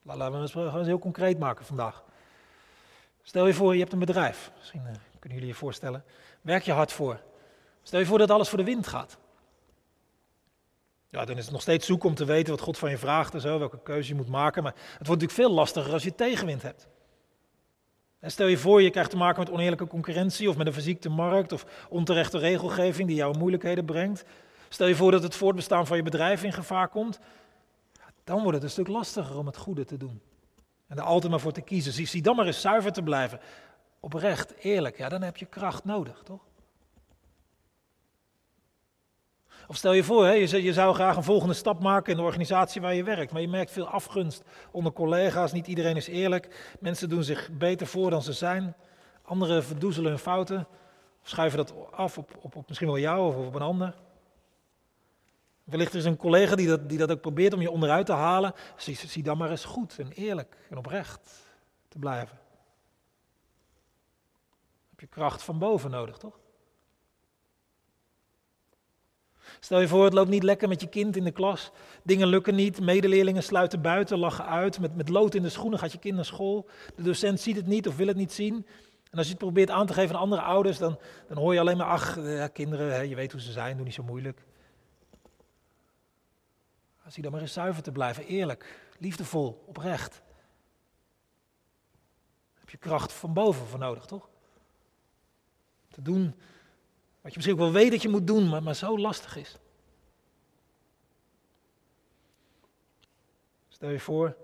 Laten 0.03 0.33
we 0.33 0.39
het 0.39 0.55
eens 0.55 0.87
heel 0.87 0.99
concreet 0.99 1.39
maken 1.39 1.65
vandaag. 1.65 2.05
Stel 3.23 3.47
je 3.47 3.55
voor, 3.55 3.73
je 3.73 3.81
hebt 3.81 3.93
een 3.93 3.99
bedrijf. 3.99 4.51
Misschien 4.57 4.81
uh, 4.81 4.87
kunnen 5.19 5.39
jullie 5.39 5.53
je 5.53 5.59
voorstellen. 5.59 6.05
Werk 6.41 6.63
je 6.63 6.73
hard 6.73 6.93
voor. 6.93 7.21
Stel 7.83 7.99
je 7.99 8.07
voor 8.07 8.19
dat 8.19 8.31
alles 8.31 8.49
voor 8.49 8.59
de 8.59 8.65
wind 8.65 8.87
gaat. 8.87 9.19
Ja, 11.09 11.25
dan 11.25 11.37
is 11.37 11.45
het 11.45 11.53
nog 11.53 11.63
steeds 11.63 11.87
zoek 11.87 12.05
om 12.05 12.15
te 12.15 12.25
weten 12.25 12.53
wat 12.53 12.63
God 12.63 12.79
van 12.79 12.91
je 12.91 12.99
vraagt 12.99 13.35
en 13.35 13.41
zo, 13.41 13.59
welke 13.59 13.83
keuze 13.83 14.09
je 14.09 14.15
moet 14.15 14.29
maken. 14.29 14.63
Maar 14.63 14.73
het 14.73 15.07
wordt 15.07 15.23
natuurlijk 15.23 15.33
veel 15.33 15.51
lastiger 15.51 15.93
als 15.93 16.03
je 16.03 16.15
tegenwind 16.15 16.63
hebt. 16.63 16.89
Stel 18.23 18.47
je 18.47 18.59
voor, 18.59 18.83
je 18.83 18.91
krijgt 18.91 19.11
te 19.11 19.17
maken 19.17 19.41
met 19.41 19.51
oneerlijke 19.51 19.87
concurrentie 19.87 20.49
of 20.49 20.57
met 20.57 20.67
een 20.67 20.73
verziekte 20.73 21.09
markt 21.09 21.53
of 21.53 21.87
onterechte 21.89 22.39
regelgeving 22.39 23.09
die 23.09 23.17
jou 23.17 23.39
moeilijkheden 23.39 23.85
brengt. 23.85 24.25
Stel 24.69 24.87
je 24.87 24.97
voor 24.97 25.11
dat 25.11 25.23
het 25.23 25.35
voortbestaan 25.35 25.87
van 25.87 25.97
je 25.97 26.03
bedrijf 26.03 26.43
in 26.43 26.53
gevaar 26.53 26.89
komt. 26.89 27.19
Dan 28.25 28.39
wordt 28.39 28.55
het 28.55 28.63
een 28.63 28.71
stuk 28.71 28.89
lastiger 28.89 29.39
om 29.39 29.47
het 29.47 29.57
goede 29.57 29.85
te 29.85 29.97
doen. 29.97 30.21
En 30.87 30.97
er 30.97 31.03
altijd 31.03 31.31
maar 31.31 31.41
voor 31.41 31.53
te 31.53 31.61
kiezen. 31.61 31.93
Zie, 31.93 32.07
zie 32.07 32.23
dan 32.23 32.37
maar 32.37 32.47
eens 32.47 32.61
zuiver 32.61 32.93
te 32.93 33.03
blijven. 33.03 33.41
Oprecht, 34.01 34.55
eerlijk. 34.59 34.99
Ja, 34.99 35.09
dan 35.09 35.23
heb 35.23 35.37
je 35.37 35.47
kracht 35.47 35.85
nodig, 35.85 36.21
toch? 36.25 36.48
Of 39.69 39.77
stel 39.77 39.93
je 39.93 40.05
voor, 40.05 40.27
je 40.27 40.73
zou 40.73 40.95
graag 40.95 41.17
een 41.17 41.23
volgende 41.23 41.55
stap 41.55 41.83
maken 41.83 42.11
in 42.11 42.19
de 42.19 42.25
organisatie 42.25 42.81
waar 42.81 42.95
je 42.95 43.03
werkt, 43.03 43.33
maar 43.33 43.41
je 43.41 43.49
merkt 43.49 43.71
veel 43.71 43.89
afgunst 43.89 44.43
onder 44.71 44.93
collega's, 44.93 45.53
niet 45.53 45.67
iedereen 45.67 45.97
is 45.97 46.07
eerlijk, 46.07 46.75
mensen 46.81 47.09
doen 47.09 47.23
zich 47.25 47.51
beter 47.53 47.87
voor 47.87 48.11
dan 48.11 48.23
ze 48.23 48.33
zijn, 48.33 48.77
anderen 49.23 49.65
verdoezelen 49.65 50.11
hun 50.11 50.19
fouten, 50.19 50.67
schuiven 51.23 51.59
dat 51.59 51.75
af 51.91 52.19
op, 52.19 52.31
op, 52.41 52.57
op 52.57 52.69
misschien 52.69 52.89
wel 52.89 52.99
jou 52.99 53.29
of 53.29 53.47
op 53.47 53.55
een 53.55 53.63
ander. 53.63 53.95
Wellicht 55.65 55.95
is 55.95 56.05
een 56.05 56.17
collega 56.17 56.57
die 56.57 56.69
dat, 56.69 56.89
die 56.89 56.99
dat 56.99 57.11
ook 57.11 57.21
probeert 57.21 57.53
om 57.53 57.61
je 57.61 57.71
onderuit 57.71 58.07
te 58.07 58.13
halen. 58.13 58.55
Zie, 58.77 58.95
zie 58.95 59.23
dan 59.23 59.39
maar 59.39 59.51
eens 59.51 59.65
goed 59.65 59.99
en 59.99 60.13
eerlijk 60.13 60.57
en 60.71 60.77
oprecht 60.77 61.31
te 61.89 61.99
blijven. 61.99 62.39
heb 64.91 65.01
je 65.01 65.07
kracht 65.07 65.43
van 65.43 65.59
boven 65.59 65.91
nodig, 65.91 66.17
toch? 66.17 66.39
Stel 69.61 69.81
je 69.81 69.89
voor, 69.89 70.05
het 70.05 70.13
loopt 70.13 70.31
niet 70.31 70.43
lekker 70.43 70.69
met 70.69 70.81
je 70.81 70.89
kind 70.89 71.17
in 71.17 71.25
de 71.25 71.31
klas. 71.31 71.71
Dingen 72.03 72.27
lukken 72.27 72.55
niet, 72.55 72.81
medeleerlingen 72.81 73.43
sluiten 73.43 73.83
buiten, 73.83 74.19
lachen 74.19 74.47
uit. 74.47 74.81
Met, 74.81 74.97
met 74.97 75.09
lood 75.09 75.35
in 75.35 75.43
de 75.43 75.49
schoenen 75.49 75.79
gaat 75.79 75.93
je 75.93 75.99
kind 75.99 76.15
naar 76.15 76.25
school. 76.25 76.69
De 76.97 77.03
docent 77.03 77.41
ziet 77.41 77.57
het 77.57 77.67
niet 77.67 77.89
of 77.89 77.97
wil 77.97 78.07
het 78.07 78.17
niet 78.17 78.33
zien. 78.33 78.67
En 79.11 79.19
als 79.19 79.27
je 79.27 79.33
het 79.33 79.43
probeert 79.43 79.71
aan 79.71 79.87
te 79.87 79.93
geven 79.93 80.15
aan 80.15 80.21
andere 80.21 80.43
ouders, 80.43 80.79
dan, 80.79 80.99
dan 81.29 81.37
hoor 81.37 81.55
je 81.55 81.61
alleen 81.61 81.77
maar, 81.77 81.87
ach, 81.87 82.17
ja, 82.17 82.49
kinderen, 82.49 82.95
hè, 82.95 83.01
je 83.01 83.15
weet 83.15 83.33
hoe 83.33 83.41
ze 83.41 83.53
zijn, 83.53 83.77
doe 83.77 83.85
niet 83.85 83.95
zo 83.95 84.03
moeilijk. 84.03 84.47
Zie 87.09 87.23
dan 87.23 87.33
maar 87.33 87.41
eens 87.41 87.53
zuiver 87.53 87.83
te 87.83 87.93
blijven, 87.93 88.25
eerlijk, 88.25 88.79
liefdevol, 88.99 89.65
oprecht. 89.67 90.23
Heb 92.59 92.71
je 92.71 92.77
kracht 92.77 93.13
van 93.13 93.33
boven 93.33 93.67
voor 93.67 93.79
nodig, 93.79 94.05
toch? 94.05 94.29
Te 95.91 96.03
doen 96.03 96.35
wat 97.29 97.37
je 97.37 97.49
misschien 97.49 97.67
ook 97.67 97.73
wel 97.73 97.83
weet 97.83 97.91
dat 97.91 98.03
je 98.03 98.09
moet 98.09 98.27
doen, 98.27 98.49
maar, 98.49 98.63
maar 98.63 98.75
zo 98.75 98.99
lastig 98.99 99.37
is. 99.37 99.57
Stel 103.69 103.91
je 103.91 104.01
voor, 104.01 104.37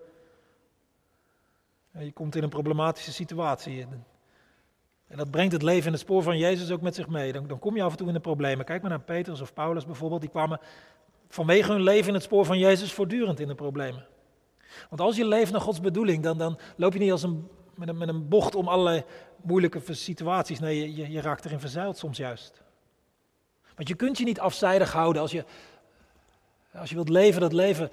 je 1.98 2.12
komt 2.12 2.36
in 2.36 2.42
een 2.42 2.48
problematische 2.48 3.12
situatie. 3.12 3.86
En 5.06 5.16
dat 5.16 5.30
brengt 5.30 5.52
het 5.52 5.62
leven 5.62 5.86
in 5.86 5.92
het 5.92 6.00
spoor 6.00 6.22
van 6.22 6.38
Jezus 6.38 6.70
ook 6.70 6.80
met 6.80 6.94
zich 6.94 7.08
mee. 7.08 7.32
Dan, 7.32 7.46
dan 7.46 7.58
kom 7.58 7.76
je 7.76 7.82
af 7.82 7.90
en 7.90 7.96
toe 7.96 8.06
in 8.06 8.14
de 8.14 8.20
problemen. 8.20 8.64
Kijk 8.64 8.80
maar 8.80 8.90
naar 8.90 9.00
Petrus 9.00 9.40
of 9.40 9.52
Paulus 9.52 9.86
bijvoorbeeld. 9.86 10.20
Die 10.20 10.30
kwamen 10.30 10.60
vanwege 11.28 11.72
hun 11.72 11.82
leven 11.82 12.08
in 12.08 12.14
het 12.14 12.22
spoor 12.22 12.44
van 12.44 12.58
Jezus 12.58 12.92
voortdurend 12.92 13.40
in 13.40 13.48
de 13.48 13.54
problemen. 13.54 14.06
Want 14.88 15.00
als 15.00 15.16
je 15.16 15.26
leeft 15.26 15.52
naar 15.52 15.60
Gods 15.60 15.80
bedoeling, 15.80 16.22
dan, 16.22 16.38
dan 16.38 16.58
loop 16.76 16.92
je 16.92 16.98
niet 16.98 17.12
als 17.12 17.22
een, 17.22 17.48
met, 17.74 17.88
een, 17.88 17.96
met 17.96 18.08
een 18.08 18.28
bocht 18.28 18.54
om 18.54 18.68
allerlei 18.68 19.04
moeilijke 19.42 19.94
situaties. 19.94 20.60
Nee, 20.60 20.78
je, 20.78 20.94
je, 20.94 21.10
je 21.10 21.20
raakt 21.20 21.44
erin 21.44 21.60
verzeild 21.60 21.96
soms 21.96 22.16
juist. 22.16 22.63
Want 23.74 23.88
je 23.88 23.94
kunt 23.94 24.18
je 24.18 24.24
niet 24.24 24.40
afzijdig 24.40 24.92
houden 24.92 25.22
als 25.22 25.30
je, 25.30 25.44
als 26.72 26.88
je 26.88 26.94
wilt 26.94 27.08
leven 27.08 27.40
dat 27.40 27.52
leven 27.52 27.90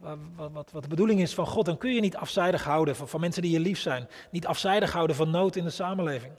wat, 0.00 0.50
wat, 0.52 0.70
wat, 0.70 0.82
de 0.82 0.88
bedoeling 0.88 1.20
is 1.20 1.34
van 1.34 1.46
God, 1.46 1.64
dan 1.64 1.78
kun 1.78 1.94
je 1.94 2.00
niet 2.00 2.16
afzijdig 2.16 2.64
houden 2.64 2.96
van, 2.96 3.08
van 3.08 3.20
mensen 3.20 3.42
die 3.42 3.50
je 3.50 3.60
lief 3.60 3.80
zijn. 3.80 4.08
Niet 4.30 4.46
afzijdig 4.46 4.92
houden 4.92 5.16
van 5.16 5.30
nood 5.30 5.56
in 5.56 5.64
de 5.64 5.70
samenleving. 5.70 6.32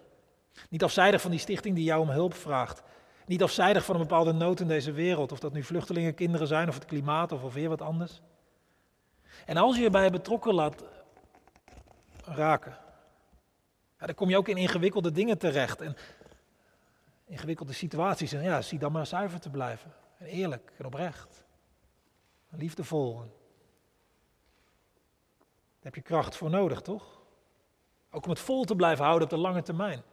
Niet 0.69 0.83
afzijdig 0.83 1.21
van 1.21 1.31
die 1.31 1.39
stichting 1.39 1.75
die 1.75 1.83
jou 1.83 2.01
om 2.01 2.09
hulp 2.09 2.33
vraagt. 2.33 2.81
Niet 3.25 3.43
afzijdig 3.43 3.85
van 3.85 3.95
een 3.95 4.01
bepaalde 4.01 4.31
nood 4.33 4.59
in 4.59 4.67
deze 4.67 4.91
wereld. 4.91 5.31
Of 5.31 5.39
dat 5.39 5.53
nu 5.53 5.63
vluchtelingen, 5.63 6.13
kinderen 6.13 6.47
zijn, 6.47 6.67
of 6.67 6.75
het 6.75 6.85
klimaat, 6.85 7.31
of, 7.31 7.43
of 7.43 7.53
weer 7.53 7.69
wat 7.69 7.81
anders. 7.81 8.21
En 9.45 9.57
als 9.57 9.75
je 9.75 9.81
je 9.81 9.89
bij 9.89 10.09
betrokken 10.09 10.53
laat 10.53 10.83
raken, 12.25 12.77
ja, 13.99 14.05
dan 14.05 14.15
kom 14.15 14.29
je 14.29 14.37
ook 14.37 14.47
in 14.47 14.57
ingewikkelde 14.57 15.11
dingen 15.11 15.37
terecht. 15.37 15.81
En 15.81 15.95
ingewikkelde 17.29 17.73
situaties. 17.73 18.33
En 18.33 18.43
ja, 18.43 18.61
zie 18.61 18.79
dan 18.79 18.91
maar 18.91 19.05
zuiver 19.05 19.39
te 19.39 19.49
blijven. 19.49 19.93
En 20.17 20.25
eerlijk 20.25 20.71
en 20.77 20.85
oprecht. 20.85 21.45
Liefdevol. 22.49 23.15
Daar 23.15 23.27
heb 25.79 25.95
je 25.95 26.01
kracht 26.01 26.35
voor 26.35 26.49
nodig, 26.49 26.81
toch? 26.81 27.21
Ook 28.11 28.23
om 28.23 28.29
het 28.29 28.39
vol 28.39 28.63
te 28.63 28.75
blijven 28.75 29.05
houden 29.05 29.23
op 29.23 29.33
de 29.33 29.41
lange 29.41 29.61
termijn. 29.61 30.03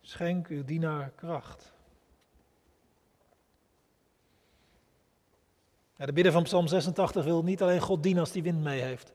Schenk 0.00 0.46
uw 0.46 0.64
dienaar 0.64 1.10
kracht. 1.10 1.72
De 5.96 6.12
bidder 6.12 6.32
van 6.32 6.42
Psalm 6.42 6.66
86 6.66 7.24
wil 7.24 7.42
niet 7.42 7.62
alleen 7.62 7.80
God 7.80 8.02
dienen 8.02 8.20
als 8.20 8.32
hij 8.32 8.42
wind 8.42 8.62
mee 8.62 8.80
heeft, 8.80 9.12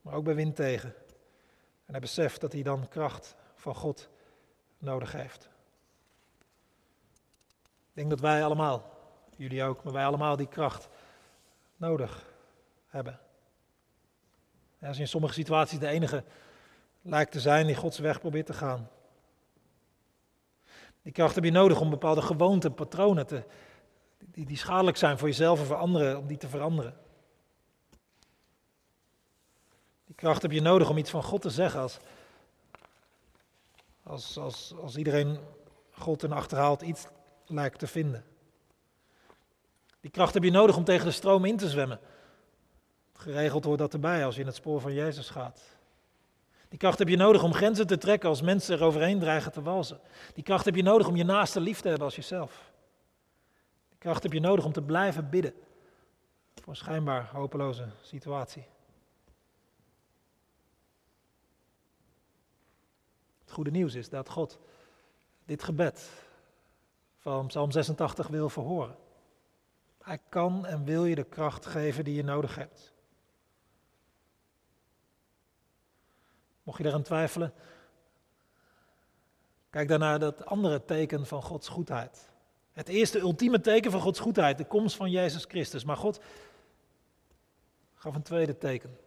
maar 0.00 0.14
ook 0.14 0.24
bij 0.24 0.34
wind 0.34 0.56
tegen. 0.56 0.94
En 1.84 1.92
hij 1.92 2.00
beseft 2.00 2.40
dat 2.40 2.52
hij 2.52 2.62
dan 2.62 2.88
kracht 2.88 3.36
van 3.54 3.74
God 3.74 4.08
nodig 4.82 5.12
heeft. 5.12 5.48
Ik 7.62 7.98
denk 7.98 8.10
dat 8.10 8.20
wij 8.20 8.44
allemaal, 8.44 8.90
jullie 9.36 9.62
ook, 9.62 9.84
maar 9.84 9.92
wij 9.92 10.06
allemaal 10.06 10.36
die 10.36 10.48
kracht 10.48 10.88
nodig 11.76 12.26
hebben. 12.86 13.20
als 14.80 14.96
je 14.96 15.02
in 15.02 15.08
sommige 15.08 15.34
situaties 15.34 15.78
de 15.78 15.86
enige 15.88 16.24
lijkt 17.02 17.32
te 17.32 17.40
zijn 17.40 17.66
die 17.66 17.76
Gods 17.76 17.98
weg 17.98 18.20
probeert 18.20 18.46
te 18.46 18.52
gaan. 18.52 18.88
Die 21.02 21.12
kracht 21.12 21.34
heb 21.34 21.44
je 21.44 21.50
nodig 21.50 21.80
om 21.80 21.90
bepaalde 21.90 22.22
gewoonten, 22.22 22.74
patronen 22.74 23.26
te, 23.26 23.44
die, 24.18 24.46
die 24.46 24.56
schadelijk 24.56 24.96
zijn 24.96 25.18
voor 25.18 25.28
jezelf 25.28 25.60
en 25.60 25.66
voor 25.66 25.76
anderen, 25.76 26.18
om 26.18 26.26
die 26.26 26.36
te 26.36 26.48
veranderen. 26.48 26.96
Die 30.06 30.14
kracht 30.14 30.42
heb 30.42 30.50
je 30.50 30.60
nodig 30.60 30.90
om 30.90 30.96
iets 30.96 31.10
van 31.10 31.22
God 31.22 31.42
te 31.42 31.50
zeggen 31.50 31.80
als, 31.80 31.98
als, 34.02 34.38
als, 34.38 34.74
als 34.80 34.96
iedereen 34.96 35.38
God 35.90 36.22
in 36.22 36.32
achterhaalt 36.32 36.82
iets 36.82 37.06
lijkt 37.46 37.78
te 37.78 37.86
vinden. 37.86 38.24
Die 40.00 40.10
kracht 40.10 40.34
heb 40.34 40.42
je 40.42 40.50
nodig 40.50 40.76
om 40.76 40.84
tegen 40.84 41.06
de 41.06 41.12
stroom 41.12 41.44
in 41.44 41.56
te 41.56 41.68
zwemmen. 41.68 42.00
Geregeld 43.12 43.64
hoort 43.64 43.78
dat 43.78 43.92
erbij 43.92 44.24
als 44.24 44.34
je 44.34 44.40
in 44.40 44.46
het 44.46 44.56
spoor 44.56 44.80
van 44.80 44.92
Jezus 44.92 45.30
gaat. 45.30 45.62
Die 46.68 46.78
kracht 46.78 46.98
heb 46.98 47.08
je 47.08 47.16
nodig 47.16 47.42
om 47.42 47.54
grenzen 47.54 47.86
te 47.86 47.98
trekken 47.98 48.28
als 48.28 48.42
mensen 48.42 48.76
er 48.76 48.84
overheen 48.84 49.18
dreigen 49.18 49.52
te 49.52 49.62
walsen. 49.62 50.00
Die 50.34 50.42
kracht 50.42 50.64
heb 50.64 50.74
je 50.74 50.82
nodig 50.82 51.08
om 51.08 51.16
je 51.16 51.24
naaste 51.24 51.60
lief 51.60 51.80
te 51.80 51.88
hebben 51.88 52.06
als 52.06 52.16
jezelf. 52.16 52.72
Die 53.88 53.98
kracht 53.98 54.22
heb 54.22 54.32
je 54.32 54.40
nodig 54.40 54.64
om 54.64 54.72
te 54.72 54.82
blijven 54.82 55.30
bidden 55.30 55.54
voor 56.54 56.72
een 56.72 56.76
schijnbaar 56.76 57.30
hopeloze 57.32 57.88
situatie. 58.02 58.66
Het 63.52 63.60
goede 63.60 63.78
nieuws 63.78 63.94
is 63.94 64.08
dat 64.08 64.28
God 64.28 64.58
dit 65.44 65.62
gebed 65.62 66.10
van 67.18 67.46
Psalm 67.46 67.70
86 67.70 68.28
wil 68.28 68.48
verhoren. 68.48 68.96
Hij 70.02 70.18
kan 70.28 70.66
en 70.66 70.84
wil 70.84 71.04
je 71.04 71.14
de 71.14 71.24
kracht 71.24 71.66
geven 71.66 72.04
die 72.04 72.14
je 72.14 72.24
nodig 72.24 72.54
hebt. 72.54 72.92
Mocht 76.62 76.76
je 76.76 76.82
daaraan 76.82 77.02
twijfelen, 77.02 77.52
kijk 79.70 79.88
dan 79.88 79.98
naar 79.98 80.18
dat 80.18 80.46
andere 80.46 80.84
teken 80.84 81.26
van 81.26 81.42
Gods 81.42 81.68
goedheid. 81.68 82.28
Het 82.72 82.88
eerste 82.88 83.18
ultieme 83.18 83.60
teken 83.60 83.90
van 83.90 84.00
Gods 84.00 84.20
goedheid, 84.20 84.58
de 84.58 84.66
komst 84.66 84.96
van 84.96 85.10
Jezus 85.10 85.44
Christus. 85.44 85.84
Maar 85.84 85.96
God 85.96 86.20
gaf 87.94 88.14
een 88.14 88.22
tweede 88.22 88.58
teken. 88.58 88.98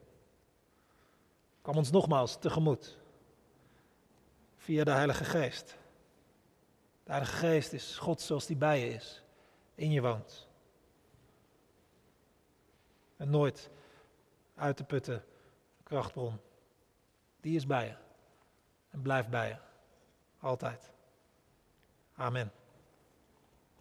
Kwam 1.62 1.76
ons 1.76 1.92
nogmaals 1.92 2.40
tegemoet. 2.40 3.04
Via 4.66 4.84
de 4.84 4.92
Heilige 4.92 5.24
Geest. 5.24 5.78
De 7.04 7.12
Heilige 7.12 7.36
Geest 7.36 7.74
is 7.74 7.98
God 7.98 8.22
zoals 8.22 8.46
die 8.46 8.56
bij 8.56 8.80
je 8.80 8.94
is. 8.94 9.24
In 9.76 9.92
je 9.92 10.02
woont. 10.02 10.48
En 13.18 13.30
nooit 13.30 13.70
uit 14.56 14.78
te 14.78 14.84
putten 14.84 15.26
krachtbron. 15.84 16.40
Die 17.42 17.56
is 17.56 17.66
bij 17.66 17.86
je. 17.86 17.96
En 18.90 19.02
blijft 19.02 19.30
bij 19.30 19.48
je. 19.48 19.58
Altijd. 20.40 20.92
Amen. 22.16 22.52